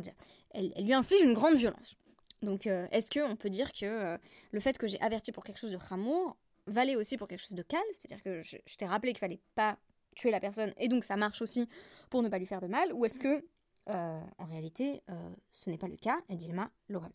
dire, 0.00 0.14
elle, 0.52 0.72
elle, 0.76 0.84
lui 0.84 0.94
inflige 0.94 1.20
une 1.20 1.34
grande 1.34 1.56
violence. 1.56 1.96
Donc, 2.42 2.66
est-ce 2.66 3.10
qu'on 3.10 3.36
peut 3.36 3.48
dire 3.48 3.72
que 3.72 4.18
le 4.50 4.60
fait 4.60 4.76
que 4.76 4.86
j'ai 4.86 5.00
averti 5.00 5.32
pour 5.32 5.44
quelque 5.44 5.58
chose 5.58 5.72
de 5.72 5.78
ramour 5.78 6.36
valait 6.66 6.94
aussi 6.94 7.16
pour 7.16 7.26
quelque 7.26 7.40
chose 7.40 7.56
de 7.56 7.62
calme? 7.62 7.82
C'est-à-dire 7.94 8.22
que 8.22 8.42
je, 8.42 8.58
je 8.66 8.76
t'ai 8.76 8.84
rappelé 8.84 9.12
qu'il 9.12 9.18
fallait 9.18 9.40
pas 9.54 9.78
tuer 10.14 10.30
la 10.30 10.40
personne, 10.40 10.72
et 10.76 10.88
donc 10.88 11.04
ça 11.04 11.16
marche 11.16 11.40
aussi 11.40 11.66
pour 12.10 12.22
ne 12.22 12.28
pas 12.28 12.38
lui 12.38 12.44
faire 12.44 12.60
de 12.60 12.66
mal, 12.66 12.92
ou 12.92 13.04
est-ce 13.06 13.18
que 13.18 13.44
en 13.86 14.44
réalité, 14.44 15.02
ce 15.50 15.70
n'est 15.70 15.78
pas 15.78 15.88
le 15.88 15.96
cas, 15.96 16.18
et 16.28 16.36
Dilma 16.36 16.70
l'aurait. 16.88 17.10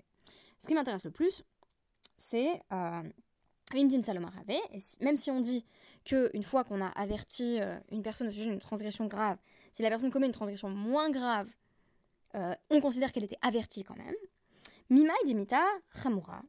Ce 0.58 0.68
qui 0.68 0.74
m'intéresse 0.74 1.06
le 1.06 1.12
plus, 1.12 1.44
c'est 2.18 2.60
euh, 3.74 4.80
même 5.02 5.18
si 5.18 5.32
on 5.32 5.40
dit 5.40 5.66
qu'une 6.06 6.44
fois 6.44 6.64
qu'on 6.64 6.82
a 6.82 6.88
averti 6.88 7.60
euh, 7.60 7.78
une 7.92 8.02
personne 8.02 8.28
au 8.28 8.32
sujet 8.32 8.50
d'une 8.50 8.60
transgression 8.60 9.06
grave, 9.08 9.38
si 9.72 9.82
la 9.82 9.90
personne 9.90 10.12
commet 10.12 10.26
une 10.26 10.32
transgression 10.32 10.70
moins 10.70 11.10
grave, 11.10 11.48
on 12.70 12.80
considère 12.80 13.12
qu'elle 13.12 13.24
était 13.24 13.40
avertie 13.42 13.84
quand 13.84 13.98
même. 13.98 14.14
Mima 14.92 15.14
et 15.24 15.30
Demita 15.30 15.62
Hamura, 16.06 16.44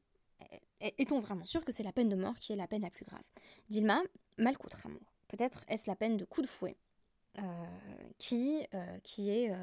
est-on 0.80 1.20
vraiment 1.20 1.46
sûr 1.46 1.64
que 1.64 1.72
c'est 1.72 1.82
la 1.82 1.92
peine 1.92 2.10
de 2.10 2.16
mort 2.16 2.38
qui 2.38 2.52
est 2.52 2.56
la 2.56 2.66
peine 2.66 2.82
la 2.82 2.90
plus 2.90 3.06
grave? 3.06 3.22
Dilma, 3.70 4.02
Malkout 4.36 4.74
Hamour. 4.84 5.00
Peut-être 5.28 5.64
est-ce 5.68 5.88
la 5.88 5.96
peine 5.96 6.18
de 6.18 6.24
coup 6.26 6.42
de 6.42 6.46
fouet 6.46 6.76
qui, 8.18 8.62
qui 9.04 9.30
est 9.30 9.54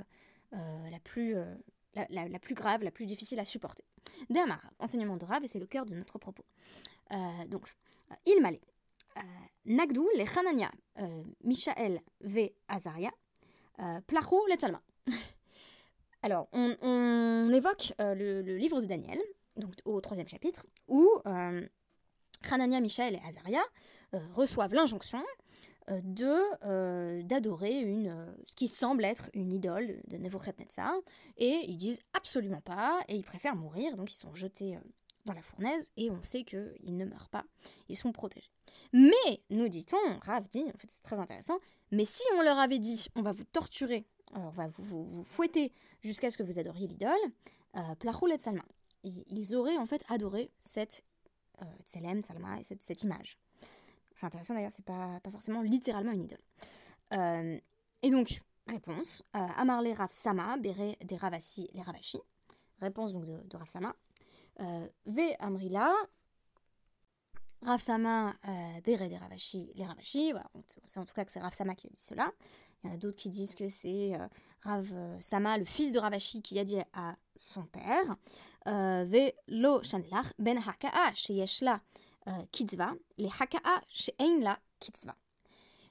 euh, 0.54 0.90
la, 0.90 1.00
plus, 1.00 1.36
euh, 1.36 1.54
la, 2.10 2.40
plus 2.40 2.56
grave, 2.56 2.84
la 2.84 2.92
plus 2.92 3.06
difficile 3.06 3.40
à 3.40 3.46
supporter? 3.46 3.84
Déamar, 4.30 4.60
enseignement 4.80 5.18
de 5.18 5.26
Rav, 5.26 5.44
et 5.44 5.48
c'est 5.48 5.60
le 5.60 5.66
cœur 5.66 5.86
de 5.86 5.94
notre 5.94 6.18
propos. 6.18 6.44
Euh, 7.12 7.46
donc, 7.48 7.68
il 8.26 8.42
m'allait. 8.42 8.62
Nagdou, 9.66 10.08
les 10.16 10.26
Hanania, 10.38 10.72
Michael 11.44 12.00
V. 12.22 12.56
Azaria, 12.68 13.12
Placho, 14.06 14.46
les 14.48 14.58
Salma. 14.58 14.80
Alors, 16.22 16.48
on, 16.54 17.52
évoque 17.52 17.94
le, 18.00 18.42
livre 18.58 18.80
de 18.80 18.86
Daniel, 18.86 19.20
donc 19.58 19.74
au 19.84 20.00
troisième 20.00 20.28
chapitre, 20.28 20.66
où 20.88 21.10
Hanania, 21.26 22.80
Michael 22.80 23.16
et 23.16 23.22
Azaria 23.28 23.64
reçoivent 24.34 24.74
l'injonction 24.74 25.20
euh, 25.20 25.77
de 25.90 26.36
euh, 26.66 27.24
d'adorer 27.24 27.80
une 27.80 28.08
euh, 28.08 28.26
ce 28.46 28.56
qui 28.56 28.68
semble 28.68 29.06
être 29.06 29.30
une 29.34 29.54
idole 29.54 30.02
de 30.08 30.18
Nebuchadnezzar 30.18 30.94
et 31.38 31.62
ils 31.68 31.78
disent 31.78 32.02
absolument 32.14 32.62
pas 32.62 33.00
et 33.08 33.16
ils 33.16 33.24
préfèrent 33.24 33.56
mourir 33.56 33.96
donc 33.96 34.12
ils 34.12 34.18
sont 34.18 34.36
jetés 34.36 34.78
dans 35.26 35.34
la 35.34 35.42
fournaise 35.42 35.92
et 35.98 36.10
on 36.10 36.22
sait 36.24 36.44
qu'ils 36.44 36.98
ne 36.98 37.06
meurent 37.06 37.30
pas, 37.30 37.44
ils 37.90 37.98
sont 37.98 38.12
protégés. 38.12 38.50
Mais, 38.94 39.42
nous 39.50 39.68
dit-on, 39.68 40.20
Rav 40.22 40.48
dit, 40.48 40.64
en 40.74 40.78
fait 40.78 40.90
c'est 40.90 41.04
très 41.04 41.18
intéressant, 41.18 41.60
mais 41.92 42.06
si 42.06 42.24
on 42.38 42.42
leur 42.42 42.58
avait 42.58 42.80
dit 42.80 43.08
on 43.16 43.22
va 43.22 43.34
vous 43.34 43.44
torturer, 43.44 44.06
on 44.34 44.50
va 44.50 44.68
vous, 44.68 45.06
vous, 45.06 45.24
fouetter 45.24 45.72
jusqu'à 46.02 46.32
ce 46.32 46.38
que 46.38 46.44
vous 46.44 46.60
adoriez 46.60 46.88
l'idole, 46.88 47.14
euh, 47.76 48.38
Salma, 48.40 48.64
ils, 49.04 49.56
auraient 49.56 49.78
en 49.78 49.86
fait 49.86 50.04
adoré 50.10 50.50
cette 50.60 51.04
euh, 51.62 51.66
Salma 51.86 52.60
et 52.60 52.64
cette, 52.64 52.84
cette 52.84 53.04
image. 53.04 53.38
C'est 54.18 54.26
intéressant 54.26 54.56
d'ailleurs, 54.56 54.72
c'est 54.72 54.84
pas, 54.84 55.20
pas 55.20 55.30
forcément 55.30 55.62
littéralement 55.62 56.12
une 56.12 56.24
idole. 56.24 56.42
Euh, 57.14 57.60
et 58.02 58.10
donc, 58.10 58.42
réponse 58.66 59.22
euh, 59.36 59.48
Amarle 59.58 59.90
Rav 59.90 60.10
Sama, 60.12 60.58
Bere 60.58 60.96
des 61.06 61.18
Ravasi, 61.18 61.70
les 61.76 61.84
Ravashi. 61.84 62.18
Réponse 62.82 63.14
donc 63.14 63.26
de, 63.26 63.44
de 63.44 63.58
Sama. 63.68 63.96
Euh, 64.60 64.88
ve 65.06 65.36
Amrila, 65.38 65.94
Rav 67.62 67.80
Sama, 67.80 68.34
euh, 68.48 68.82
Bere 68.84 69.08
des 69.08 69.18
Ravashi, 69.18 69.72
les 69.76 69.86
Ravashi. 69.86 70.32
Voilà, 70.32 70.50
on 70.56 70.64
sait 70.88 71.00
en 71.00 71.06
tout 71.06 71.14
cas 71.14 71.24
que 71.24 71.32
c'est 71.32 71.40
Rav 71.40 71.54
Sama 71.54 71.76
qui 71.76 71.86
a 71.86 71.92
dit 71.92 72.02
cela. 72.02 72.32
Il 72.84 72.90
y 72.90 72.92
en 72.92 72.96
a 72.96 72.98
d'autres 72.98 73.18
qui 73.18 73.30
disent 73.30 73.54
que 73.54 73.70
c'est 73.70 74.16
euh, 74.16 74.28
Rav 74.64 74.92
Sama, 75.22 75.60
le 75.60 75.66
fils 75.66 75.92
de 75.92 76.00
Ravashi, 76.00 76.42
qui 76.42 76.58
a 76.58 76.64
dit 76.64 76.80
à 76.94 77.16
son 77.36 77.66
père. 77.66 78.16
ve 78.66 79.32
lo 79.48 79.84
shanelach 79.84 80.34
ben 80.40 80.58
haka'a 80.58 81.14
sheyeshla 81.14 81.80
kitzva, 82.52 82.94
les 83.18 83.30
haka'a 83.40 83.82
chez 83.90 84.14
la 84.42 84.60
kitzva. 84.80 85.16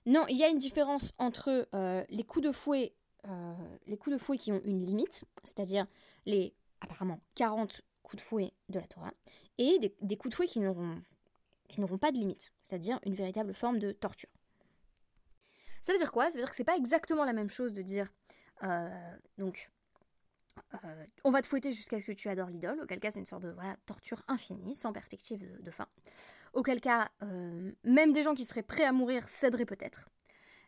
Non, 0.06 0.24
il 0.28 0.36
y 0.36 0.44
a 0.44 0.48
une 0.48 0.58
différence 0.58 1.12
entre 1.18 1.68
euh, 1.74 2.04
les 2.10 2.22
coups 2.22 2.46
de 2.46 2.52
fouet, 2.52 2.94
euh, 3.26 3.54
les 3.86 3.96
coups 3.96 4.14
de 4.14 4.22
fouet 4.22 4.38
qui 4.38 4.52
ont 4.52 4.60
une 4.64 4.84
limite, 4.84 5.24
c'est-à-dire 5.42 5.84
les 6.26 6.54
apparemment 6.80 7.20
40 7.34 7.82
coups 8.04 8.22
de 8.22 8.26
fouet 8.26 8.52
de 8.68 8.78
la 8.78 8.86
Torah, 8.86 9.12
et 9.58 9.78
des, 9.80 10.16
coups 10.16 10.30
de 10.30 10.36
fouet 10.36 10.46
qui 10.46 10.60
n'auront 10.60 11.98
pas 11.98 12.12
de 12.12 12.18
limite, 12.18 12.52
c'est-à-dire 12.62 13.00
une 13.04 13.14
véritable 13.14 13.52
forme 13.52 13.80
de 13.80 13.90
torture. 13.90 14.30
Ça 15.82 15.92
veut 15.92 15.98
dire 15.98 16.12
quoi? 16.12 16.26
Ça 16.26 16.34
veut 16.34 16.40
dire 16.40 16.50
que 16.50 16.56
c'est 16.56 16.64
pas 16.64 16.76
exactement 16.76 17.24
la 17.24 17.32
même 17.32 17.50
chose 17.50 17.72
de 17.72 17.82
dire 17.82 18.06
euh, 18.62 19.16
euh, 20.84 21.06
on 21.25 21.30
va 21.30 21.42
te 21.42 21.46
fouetter 21.46 21.72
jusqu'à 21.72 22.00
ce 22.00 22.06
que 22.06 22.12
tu 22.12 22.28
adores 22.28 22.48
l'idole, 22.48 22.80
auquel 22.80 23.00
cas 23.00 23.10
c'est 23.10 23.20
une 23.20 23.26
sorte 23.26 23.42
de 23.42 23.50
voilà, 23.50 23.76
torture 23.86 24.22
infinie, 24.28 24.75
sans 24.75 24.92
perspective 24.92 25.44
de, 25.62 25.70
fin. 25.70 25.86
Auquel 26.52 26.80
cas, 26.80 27.08
euh, 27.22 27.72
même 27.84 28.12
des 28.12 28.22
gens 28.22 28.34
qui 28.34 28.44
seraient 28.44 28.62
prêts 28.62 28.84
à 28.84 28.92
mourir 28.92 29.28
céderaient 29.28 29.66
peut-être. 29.66 30.08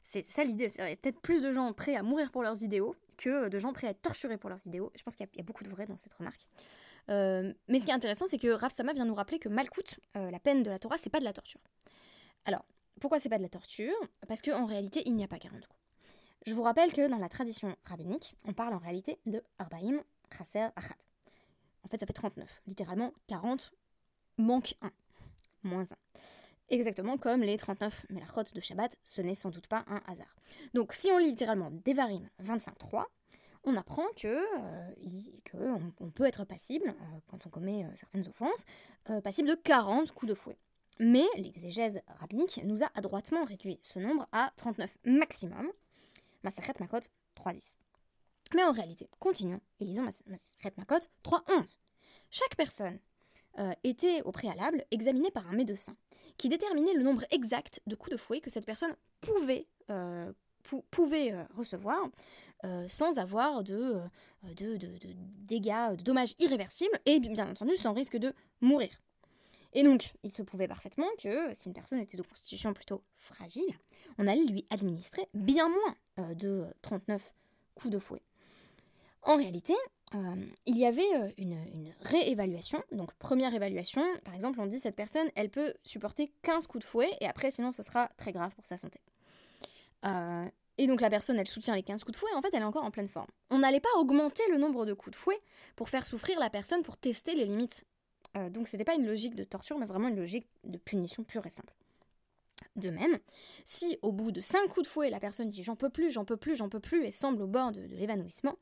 C'est 0.02 0.24
ça 0.24 0.44
l'idée, 0.44 0.70
il 0.78 0.88
y 0.88 0.92
a 0.92 0.96
peut-être 0.96 1.20
plus 1.20 1.42
de 1.42 1.52
gens 1.52 1.72
prêts 1.72 1.96
à 1.96 2.02
mourir 2.02 2.30
pour 2.30 2.42
leurs 2.42 2.62
idéaux 2.62 2.96
que 3.16 3.48
de 3.48 3.58
gens 3.58 3.72
prêts 3.72 3.88
à 3.88 3.90
être 3.90 4.00
torturés 4.00 4.38
pour 4.38 4.48
leurs 4.48 4.66
idéaux. 4.66 4.90
Je 4.96 5.02
pense 5.02 5.16
qu'il 5.16 5.28
y, 5.34 5.40
a 5.40 5.42
beaucoup 5.42 5.64
de 5.64 5.68
vrai 5.68 5.86
dans 5.86 5.96
cette 5.96 6.14
remarque. 6.14 6.46
Euh, 7.10 7.52
mais 7.68 7.78
ce 7.78 7.84
qui 7.84 7.90
est 7.90 7.94
intéressant, 7.94 8.26
c'est 8.26 8.38
que 8.38 8.48
Rav 8.48 8.70
Sama 8.70 8.92
vient 8.92 9.04
nous 9.04 9.14
rappeler 9.14 9.38
que 9.38 9.48
Malkout, 9.48 9.98
la 10.14 10.38
peine 10.38 10.62
de 10.62 10.70
la 10.70 10.78
Torah, 10.78 10.96
c'est 10.96 11.10
pas 11.10 11.20
de 11.20 11.24
la 11.24 11.32
torture. 11.32 11.60
Alors, 12.46 12.64
pourquoi 13.00 13.20
c'est 13.20 13.28
pas 13.28 13.38
de 13.38 13.42
la 13.42 13.48
torture? 13.48 13.94
Parce 14.26 14.40
qu'en 14.40 14.64
réalité, 14.64 15.02
il 15.06 15.14
n'y 15.14 15.24
a 15.24 15.28
pas 15.28 15.38
40 15.38 15.66
coups. 15.66 15.77
Je 16.48 16.54
vous 16.54 16.62
rappelle 16.62 16.94
que 16.94 17.06
dans 17.06 17.18
la 17.18 17.28
tradition 17.28 17.76
rabbinique, 17.84 18.34
on 18.46 18.54
parle 18.54 18.72
en 18.72 18.78
réalité 18.78 19.18
de 19.26 19.42
Arbaim 19.58 20.02
Chaser 20.34 20.68
Achat. 20.76 20.96
En 21.84 21.88
fait, 21.88 21.98
ça 21.98 22.06
fait 22.06 22.14
39. 22.14 22.62
Littéralement, 22.66 23.12
40 23.26 23.70
manque 24.38 24.72
1. 24.80 24.90
Moins 25.64 25.82
1. 25.82 25.86
Exactement 26.70 27.18
comme 27.18 27.42
les 27.42 27.58
39 27.58 28.06
melachot 28.08 28.44
de 28.54 28.60
Shabbat, 28.62 28.96
ce 29.04 29.20
n'est 29.20 29.34
sans 29.34 29.50
doute 29.50 29.66
pas 29.66 29.84
un 29.88 30.00
hasard. 30.06 30.34
Donc, 30.72 30.94
si 30.94 31.10
on 31.10 31.18
lit 31.18 31.32
littéralement 31.32 31.70
Devarim 31.84 32.26
25.3, 32.42 33.04
on 33.64 33.76
apprend 33.76 34.06
que, 34.16 34.42
euh, 35.52 35.78
on, 36.00 36.10
peut 36.10 36.24
être 36.24 36.46
passible, 36.46 36.88
euh, 36.88 37.20
quand 37.26 37.46
on 37.46 37.50
commet 37.50 37.84
euh, 37.84 37.88
certaines 37.94 38.26
offenses, 38.26 38.64
passible 39.22 39.50
de 39.50 39.54
40 39.54 40.12
coups 40.12 40.30
de 40.30 40.34
fouet. 40.34 40.56
Mais 40.98 41.26
l'exégèse 41.36 42.00
rabbinique 42.06 42.58
nous 42.64 42.82
a 42.82 42.90
adroitement 42.94 43.44
réduit 43.44 43.78
ce 43.82 43.98
nombre 43.98 44.26
à 44.32 44.50
39 44.56 44.96
maximum, 45.04 45.70
Masachet 46.42 46.74
Makot 46.80 47.00
3.10. 47.36 47.76
Mais 48.54 48.64
en 48.64 48.72
réalité, 48.72 49.08
continuons 49.18 49.60
et 49.80 49.84
lisons 49.84 50.02
Masachet 50.02 50.72
Makot 50.76 51.00
3.11. 51.24 51.76
Chaque 52.30 52.56
personne 52.56 52.98
euh, 53.58 53.72
était 53.82 54.22
au 54.22 54.30
préalable 54.30 54.84
examinée 54.92 55.32
par 55.32 55.48
un 55.48 55.52
médecin 55.52 55.96
qui 56.36 56.48
déterminait 56.48 56.94
le 56.94 57.02
nombre 57.02 57.24
exact 57.32 57.80
de 57.88 57.96
coups 57.96 58.12
de 58.12 58.16
fouet 58.16 58.40
que 58.40 58.50
cette 58.50 58.66
personne 58.66 58.94
pouvait, 59.20 59.66
euh, 59.90 60.32
euh, 60.72 61.44
recevoir 61.56 62.08
sans 62.88 63.18
avoir 63.18 63.64
de, 63.64 64.00
dégâts, 64.42 65.96
de 65.96 66.02
dommages 66.02 66.34
irréversibles 66.38 67.00
et 67.06 67.18
bien 67.20 67.50
entendu 67.50 67.74
sans 67.74 67.92
risque 67.92 68.16
de 68.16 68.32
mourir. 68.60 68.90
Et 69.74 69.82
donc, 69.82 70.14
il 70.22 70.32
se 70.32 70.42
prouvait 70.42 70.68
parfaitement 70.68 71.08
que 71.22 71.54
si 71.54 71.68
une 71.68 71.74
personne 71.74 72.00
était 72.00 72.16
de 72.16 72.22
constitution 72.22 72.72
plutôt 72.72 73.02
fragile, 73.16 73.68
on 74.18 74.26
allait 74.26 74.44
lui 74.44 74.66
administrer 74.70 75.28
bien 75.34 75.68
moins 75.68 76.34
de 76.34 76.66
39 76.82 77.32
coups 77.74 77.92
de 77.92 77.98
fouet. 77.98 78.22
En 79.22 79.36
réalité, 79.36 79.74
euh, 80.14 80.36
il 80.66 80.78
y 80.78 80.86
avait 80.86 81.02
euh, 81.14 81.30
une, 81.36 81.58
réévaluation. 82.00 82.82
Donc, 82.92 83.14
première 83.14 83.54
évaluation, 83.54 84.02
par 84.24 84.34
exemple, 84.34 84.60
on 84.60 84.66
dit 84.66 84.80
cette 84.80 84.96
personne, 84.96 85.28
elle 85.36 85.50
peut 85.50 85.74
supporter 85.84 86.32
15 86.42 86.66
coups 86.66 86.84
de 86.84 86.88
fouet 86.88 87.10
et 87.20 87.26
après, 87.26 87.50
sinon, 87.50 87.72
ce 87.72 87.82
sera 87.82 88.08
très 88.16 88.32
grave 88.32 88.54
pour 88.54 88.64
sa 88.64 88.76
santé. 88.76 89.00
Euh, 90.06 90.46
et 90.78 90.86
donc, 90.86 91.00
la 91.00 91.10
personne, 91.10 91.38
elle 91.38 91.48
soutient 91.48 91.74
les 91.74 91.82
15 91.82 92.04
coups 92.04 92.12
de 92.12 92.16
fouet, 92.16 92.32
en 92.34 92.42
fait, 92.42 92.48
elle 92.52 92.62
est 92.62 92.66
encore 92.66 92.84
en 92.84 92.90
pleine 92.90 93.08
forme. 93.08 93.26
On 93.50 93.58
n'allait 93.58 93.80
pas 93.80 93.88
augmenter 93.98 94.42
le 94.50 94.58
nombre 94.58 94.86
de 94.86 94.94
coups 94.94 95.16
de 95.16 95.20
fouet 95.20 95.40
pour 95.76 95.88
faire 95.88 96.06
souffrir 96.06 96.38
la 96.38 96.48
personne, 96.48 96.82
pour 96.82 96.96
tester 96.96 97.34
les 97.34 97.44
limites. 97.44 97.84
Donc, 98.50 98.68
c'était 98.68 98.84
pas 98.84 98.94
une 98.94 99.06
logique 99.06 99.34
de 99.34 99.44
torture, 99.44 99.78
mais 99.78 99.86
vraiment 99.86 100.08
une 100.08 100.16
logique 100.16 100.46
de 100.64 100.76
punition 100.76 101.24
pure 101.24 101.46
et 101.46 101.50
simple. 101.50 101.74
De 102.76 102.90
même, 102.90 103.18
si 103.64 103.98
au 104.02 104.12
bout 104.12 104.32
de 104.32 104.40
5 104.40 104.68
coups 104.68 104.86
de 104.86 104.90
fouet, 104.90 105.10
la 105.10 105.20
personne 105.20 105.48
dit 105.48 105.62
j'en 105.62 105.76
peux 105.76 105.90
plus, 105.90 106.10
j'en 106.10 106.24
peux 106.24 106.36
plus, 106.36 106.56
j'en 106.56 106.68
peux 106.68 106.80
plus 106.80 107.04
et 107.04 107.10
semble 107.10 107.42
au 107.42 107.46
bord 107.46 107.72
de 107.72 107.80
l'évanouissement, 107.80 108.56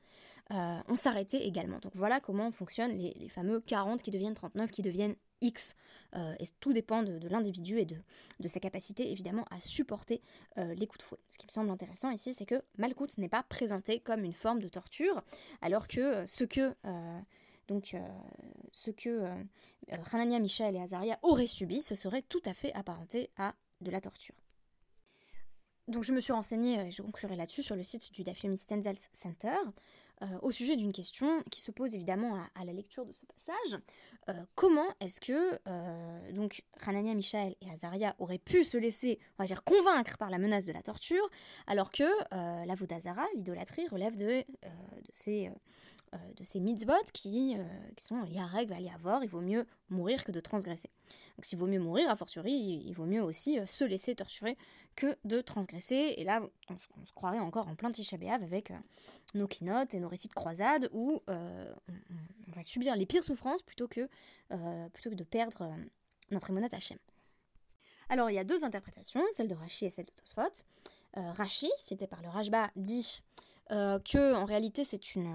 euh, 0.53 0.79
on 0.89 0.97
s'arrêtait 0.97 1.47
également. 1.47 1.79
Donc 1.81 1.93
voilà 1.95 2.21
comment 2.21 2.51
fonctionnent 2.51 2.97
les, 2.97 3.29
fameux 3.29 3.61
40 3.61 4.03
qui 4.03 4.11
deviennent 4.11 4.35
39, 4.35 4.71
qui 4.71 4.83
deviennent 4.83 5.17
X. 5.43 5.75
Euh, 6.15 6.35
et 6.39 6.45
tout 6.61 6.73
dépend 6.73 7.03
de, 7.03 7.29
l'individu 7.29 7.79
et 7.79 7.85
de, 7.85 8.49
sa 8.49 8.61
capacité 8.61 9.11
évidemment 9.11 9.45
à 9.51 9.61
supporter 9.61 10.21
euh, 10.57 10.75
les 10.75 10.87
coups 10.87 11.01
de 11.01 11.05
fouet. 11.05 11.19
Ce 11.29 11.37
qui 11.37 11.47
me 11.47 11.53
semble 11.53 11.71
intéressant 11.71 12.11
ici, 12.11 12.33
c'est 12.33 12.47
que 12.47 12.63
Malkout 12.79 13.19
n'est 13.19 13.29
pas 13.29 13.43
présenté 13.43 14.01
comme 14.01 14.25
une 14.25 14.33
forme 14.33 14.61
de 14.61 14.69
torture, 14.69 15.23
alors 15.63 15.89
que 15.89 16.27
ce 16.27 16.45
que 16.45 16.75
donc, 17.69 17.97
ce 18.73 18.91
que 18.91 19.29
Hanania, 20.13 20.39
Michel 20.39 20.77
et 20.77 20.81
Azaria 20.81 21.19
auraient 21.23 21.47
subi, 21.47 21.83
ce 21.83 21.95
serait 21.95 22.23
tout 22.23 22.43
à 22.45 22.55
fait 22.55 22.73
apparenté 22.75 23.31
à 23.37 23.55
de 23.81 23.91
la 23.91 24.01
torture. 24.01 24.35
Donc 25.89 26.03
je 26.03 26.13
me 26.13 26.21
suis 26.21 26.33
renseignée, 26.33 26.89
et 26.89 26.91
je 26.91 27.03
conclurai 27.03 27.37
là-dessus, 27.37 27.63
sur 27.63 27.77
le 27.77 27.85
site 27.85 28.13
du 28.13 28.25
Dafyomi 28.25 28.59
Stenzels 28.59 28.97
Center. 29.13 29.57
Euh, 30.23 30.27
au 30.41 30.51
sujet 30.51 30.77
d'une 30.77 30.93
question 30.93 31.43
qui 31.51 31.61
se 31.61 31.71
pose 31.71 31.95
évidemment 31.95 32.41
à, 32.55 32.65
la 32.65 32.73
lecture 32.73 33.05
de 33.05 33.13
ce 33.13 33.27
passage. 33.27 33.79
Euh, 34.31 34.33
comment 34.55 34.87
est-ce 35.01 35.21
que 35.21 35.61
euh, 35.69 36.33
donc 36.33 36.65
Hanania, 36.87 37.15
Michael 37.15 37.55
et 37.61 37.71
Azaria 37.71 38.17
auraient 38.19 38.39
pu 38.39 38.65
se 38.65 38.79
laisser, 38.79 39.19
on 39.39 39.43
va 39.43 39.47
dire, 39.47 39.63
convaincre 39.63 40.17
par 40.17 40.31
la 40.31 40.39
menace 40.39 40.65
de 40.65 40.73
la 40.73 40.83
torture, 40.83 41.29
alors 41.67 41.91
que 41.91 42.05
la 42.33 42.75
Vodazara, 42.75 43.27
l'idolâtrie, 43.35 43.87
relève 43.89 44.17
de, 44.17 44.27
de 44.27 44.45
ces 45.13 45.51
de 46.37 46.45
ces 46.45 46.61
mitzvot 46.61 46.95
qui, 47.13 47.57
qui 47.97 48.05
sont 48.05 48.25
yareg, 48.25 48.69
va 48.69 48.81
y 48.81 48.91
avoir, 48.91 49.23
il 49.23 49.29
vaut 49.29 49.41
mieux 49.41 49.67
mourir 49.89 50.25
que 50.25 50.33
de 50.33 50.41
transgresser. 50.41 50.91
Donc 51.37 51.45
s'il 51.45 51.59
vaut 51.59 51.67
mieux 51.67 51.81
mourir, 51.81 52.11
a 52.11 52.17
fortiori, 52.17 52.53
il, 52.53 52.93
vaut 52.93 53.07
mieux 53.07 53.23
aussi 53.23 53.59
se 53.67 53.85
laisser 53.85 54.15
torturer 54.15 54.57
que 54.95 55.17
de 55.25 55.41
transgresser. 55.41 56.15
Et 56.17 56.25
là, 56.25 56.43
on, 56.69 57.05
se 57.05 57.13
croirait 57.13 57.39
encore 57.39 57.69
en 57.69 57.75
plein 57.75 57.91
Tisha 57.91 58.17
avec 58.31 58.73
nos 59.35 59.47
keynotes 59.47 59.95
et 59.95 60.01
nos 60.01 60.09
récits 60.09 60.29
de 60.29 60.35
croisade 60.35 60.89
où 60.93 61.23
euh, 61.29 61.75
on, 62.49 62.53
va 62.53 62.63
subir 62.63 62.97
les 62.97 63.07
pires 63.07 63.25
souffrances 63.25 63.63
plutôt 63.63 63.89
que, 63.89 64.09
euh, 64.53 64.89
plutôt 64.91 65.11
que 65.11 65.15
de 65.15 65.25
perdre 65.25 65.63
euh, 65.63 65.75
notre 66.31 66.51
émonat 66.51 66.69
Hachem. 66.73 66.99
Alors 68.09 68.31
il 68.31 68.35
y 68.35 68.39
a 68.39 68.45
deux 68.45 68.65
interprétations, 68.65 69.23
celle 69.33 69.49
de 69.49 69.55
Rashi 69.55 69.87
et 69.87 69.91
celle 69.91 70.07
de 70.07 70.13
Tosfot. 70.13 70.63
Rashi, 71.15 71.71
c'était 71.79 72.07
par 72.07 72.21
le 72.21 72.29
Rajba, 72.29 72.71
dit 72.77 73.23
que 73.69 74.35
en 74.35 74.45
réalité 74.45 74.85
c'est 74.85 75.15
une, 75.15 75.35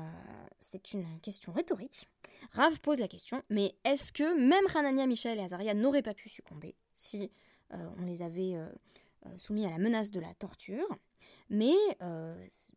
c'est 0.59 0.93
une 0.93 1.19
question 1.21 1.51
rhétorique. 1.51 2.07
Rav 2.51 2.79
pose 2.79 3.00
la 3.00 3.07
question, 3.07 3.43
mais 3.50 3.75
est-ce 3.83 4.11
que 4.11 4.38
même 4.38 4.65
Hanania, 4.73 5.05
Michel 5.05 5.38
et 5.39 5.43
Azaria 5.43 5.73
n'auraient 5.73 6.01
pas 6.01 6.13
pu 6.13 6.29
succomber 6.29 6.75
si 6.93 7.29
on 7.71 8.05
les 8.05 8.21
avait 8.21 8.55
soumis 9.38 9.65
à 9.65 9.69
la 9.69 9.77
menace 9.77 10.11
de 10.11 10.19
la 10.19 10.33
torture? 10.33 10.88
Mais 11.50 11.75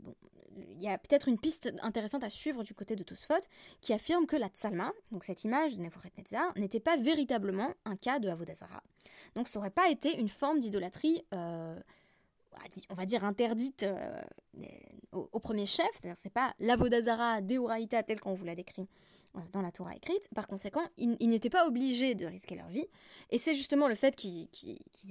bon, 0.00 0.14
il 0.56 0.82
y 0.82 0.88
a 0.88 0.98
peut-être 0.98 1.28
une 1.28 1.38
piste 1.38 1.72
intéressante 1.82 2.24
à 2.24 2.30
suivre 2.30 2.62
du 2.62 2.74
côté 2.74 2.96
de 2.96 3.02
Tosfot 3.02 3.34
qui 3.80 3.92
affirme 3.92 4.26
que 4.26 4.36
la 4.36 4.48
Tsalma, 4.48 4.92
donc 5.10 5.24
cette 5.24 5.44
image 5.44 5.76
de 5.76 5.82
Neforet 5.82 6.12
Netzar, 6.16 6.52
n'était 6.56 6.80
pas 6.80 6.96
véritablement 6.96 7.72
un 7.84 7.96
cas 7.96 8.18
de 8.18 8.28
Avodazara. 8.28 8.82
Donc 9.34 9.48
ça 9.48 9.58
n'aurait 9.58 9.70
pas 9.70 9.88
été 9.88 10.18
une 10.18 10.28
forme 10.28 10.60
d'idolâtrie, 10.60 11.24
euh, 11.32 11.78
on 12.90 12.94
va 12.94 13.06
dire 13.06 13.24
interdite 13.24 13.84
euh, 13.84 14.22
au, 15.12 15.40
premier 15.40 15.66
chef, 15.66 15.88
c'est-à-dire 15.94 16.18
c'est 16.20 16.32
pas 16.32 16.54
l'Avodazara 16.58 17.40
Deoraita 17.40 18.02
tel 18.02 18.20
qu'on 18.20 18.34
vous 18.34 18.44
l'a 18.44 18.54
décrit 18.54 18.86
euh, 19.36 19.40
dans 19.52 19.62
la 19.62 19.70
Torah 19.70 19.94
écrite. 19.94 20.28
Par 20.34 20.46
conséquent, 20.46 20.82
ils, 20.96 21.28
n'étaient 21.28 21.50
pas 21.50 21.66
obligés 21.66 22.14
de 22.14 22.26
risquer 22.26 22.56
leur 22.56 22.68
vie. 22.68 22.86
Et 23.30 23.38
c'est 23.38 23.54
justement 23.54 23.88
le 23.88 23.94
fait 23.94 24.16
qu'ils 24.16 24.48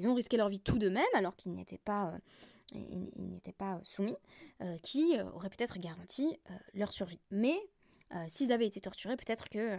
ont 0.06 0.14
risqué 0.14 0.38
leur 0.38 0.50
vie 0.50 0.60
tout 0.60 0.78
de 0.78 0.90
même, 0.90 1.04
alors 1.14 1.36
qu'ils 1.36 1.54
n'étaient 1.54 1.78
pas 1.78 2.14
ils, 2.74 3.30
n'étaient 3.30 3.54
pas 3.54 3.80
soumis, 3.84 4.16
euh, 4.62 4.78
qui 4.80 5.18
euh, 5.18 5.30
auraient 5.32 5.50
peut-être 5.50 5.80
garanti 5.80 6.38
euh, 6.50 6.54
leur 6.74 6.94
survie. 6.94 7.20
Mais 7.32 7.56
s'ils 8.28 8.52
avaient 8.52 8.68
été 8.68 8.80
torturés, 8.80 9.16
peut-être 9.16 9.50
que 9.50 9.76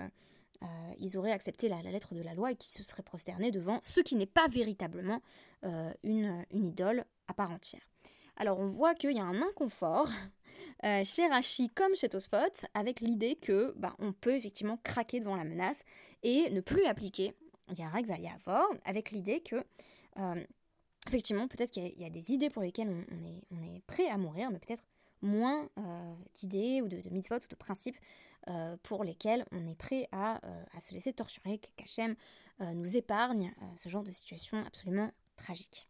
ils 0.98 1.16
auraient 1.18 1.32
accepté 1.32 1.68
la, 1.68 1.82
lettre 1.82 2.14
de 2.14 2.22
la 2.22 2.34
loi 2.34 2.52
et 2.52 2.56
qu'ils 2.56 2.72
se 2.72 2.82
seraient 2.82 3.02
prosternés 3.02 3.50
devant 3.50 3.78
ce 3.82 4.00
qui 4.00 4.16
n'est 4.16 4.26
pas 4.26 4.46
véritablement 4.48 5.20
une, 6.02 6.44
idole 6.52 7.04
à 7.28 7.34
part 7.34 7.50
entière. 7.50 7.82
Alors 8.36 8.58
on 8.58 8.68
voit 8.68 8.94
qu'il 8.94 9.12
y 9.12 9.20
a 9.20 9.24
un 9.24 9.42
inconfort 9.42 10.08
chez 11.04 11.26
Rachi 11.26 11.70
comme 11.70 11.94
chez 11.94 12.08
Tosfot 12.08 12.66
avec 12.74 13.00
l'idée 13.00 13.36
que 13.36 13.74
bah, 13.76 13.94
on 13.98 14.12
peut 14.12 14.34
effectivement 14.34 14.78
craquer 14.82 15.20
devant 15.20 15.36
la 15.36 15.44
menace 15.44 15.84
et 16.22 16.50
ne 16.50 16.60
plus 16.60 16.84
appliquer 16.86 17.32
Yarek 17.76 18.06
Valiavor 18.06 18.74
avec 18.84 19.10
l'idée 19.10 19.40
que 19.40 19.62
effectivement, 21.06 21.48
peut-être 21.48 21.70
qu'il 21.70 21.86
y, 21.98 22.04
a 22.04 22.10
des 22.10 22.32
idées 22.32 22.50
pour 22.50 22.62
lesquelles 22.62 22.88
on, 22.88 23.62
est, 23.62 23.80
prêt 23.86 24.08
à 24.08 24.18
mourir, 24.18 24.50
mais 24.50 24.58
peut-être 24.58 24.84
moins 25.22 25.68
euh, 25.78 26.14
d'idées 26.34 26.82
ou 26.82 26.88
de, 26.88 27.00
de 27.00 27.10
mitzvot 27.10 27.36
ou 27.36 27.48
de 27.48 27.54
principes 27.54 27.96
euh, 28.48 28.76
pour 28.82 29.04
lesquels 29.04 29.44
on 29.52 29.66
est 29.66 29.74
prêt 29.74 30.08
à, 30.12 30.44
euh, 30.46 30.80
se 30.80 30.94
laisser 30.94 31.12
torturer, 31.12 31.60
qu'Hachem 31.76 32.14
nous 32.60 32.96
épargne 32.96 33.52
ce 33.76 33.88
genre 33.88 34.04
de 34.04 34.12
situation 34.12 34.62
absolument 34.64 35.10
tragique. 35.34 35.88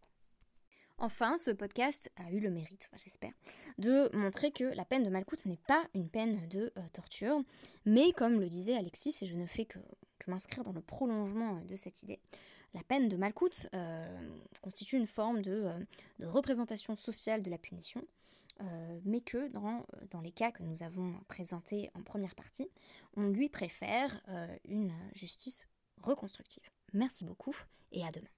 Enfin, 0.97 1.37
ce 1.37 1.51
podcast 1.51 2.11
a 2.17 2.31
eu 2.31 2.40
le 2.40 2.49
mérite, 2.49 2.88
j'espère, 2.97 3.33
de 3.77 4.09
montrer 4.17 4.51
que 4.51 4.64
la 4.64 4.87
peine 4.87 5.05
de 5.05 5.11
Malkout 5.11 5.45
n'est 5.45 5.61
pas 5.67 5.85
une 5.93 6.09
peine 6.09 6.49
de 6.49 6.73
torture, 6.95 7.43
mais 7.85 8.12
comme 8.12 8.40
le 8.40 8.49
disait 8.49 8.79
Alexis, 8.79 9.14
et 9.21 9.27
je 9.27 9.35
ne 9.35 9.45
fais 9.45 9.67
que 9.67 9.79
m'inscrire 10.27 10.64
dans 10.64 10.73
le 10.73 10.81
prolongement 10.81 11.61
de 11.62 11.77
cette 11.77 12.03
idée, 12.03 12.19
la 12.75 12.83
peine 12.83 13.09
de 13.09 13.17
Malkout 13.17 13.69
euh, 13.75 14.37
constitue 14.61 14.97
une 14.97 15.07
forme 15.07 15.43
de, 15.43 15.64
euh, 15.64 16.29
représentation 16.29 16.97
sociale 16.97 17.43
de 17.43 17.51
la 17.51 17.59
punition, 17.59 18.05
euh, 18.61 19.01
mais 19.05 19.21
que 19.21 19.49
dans, 19.49 19.85
dans, 20.11 20.21
les 20.21 20.33
cas 20.33 20.53
que 20.53 20.62
nous 20.62 20.83
avons 20.83 21.14
présentés 21.29 21.90
en 21.95 22.03
première 22.03 22.35
partie, 22.35 22.71
on 23.17 23.29
lui 23.29 23.49
préfère 23.49 24.21
une 24.69 24.93
justice 25.14 25.67
reconstructive. 26.01 26.62
Merci 26.93 27.25
beaucoup 27.25 27.57
et 27.93 28.05
à 28.05 28.11
demain. 28.11 28.34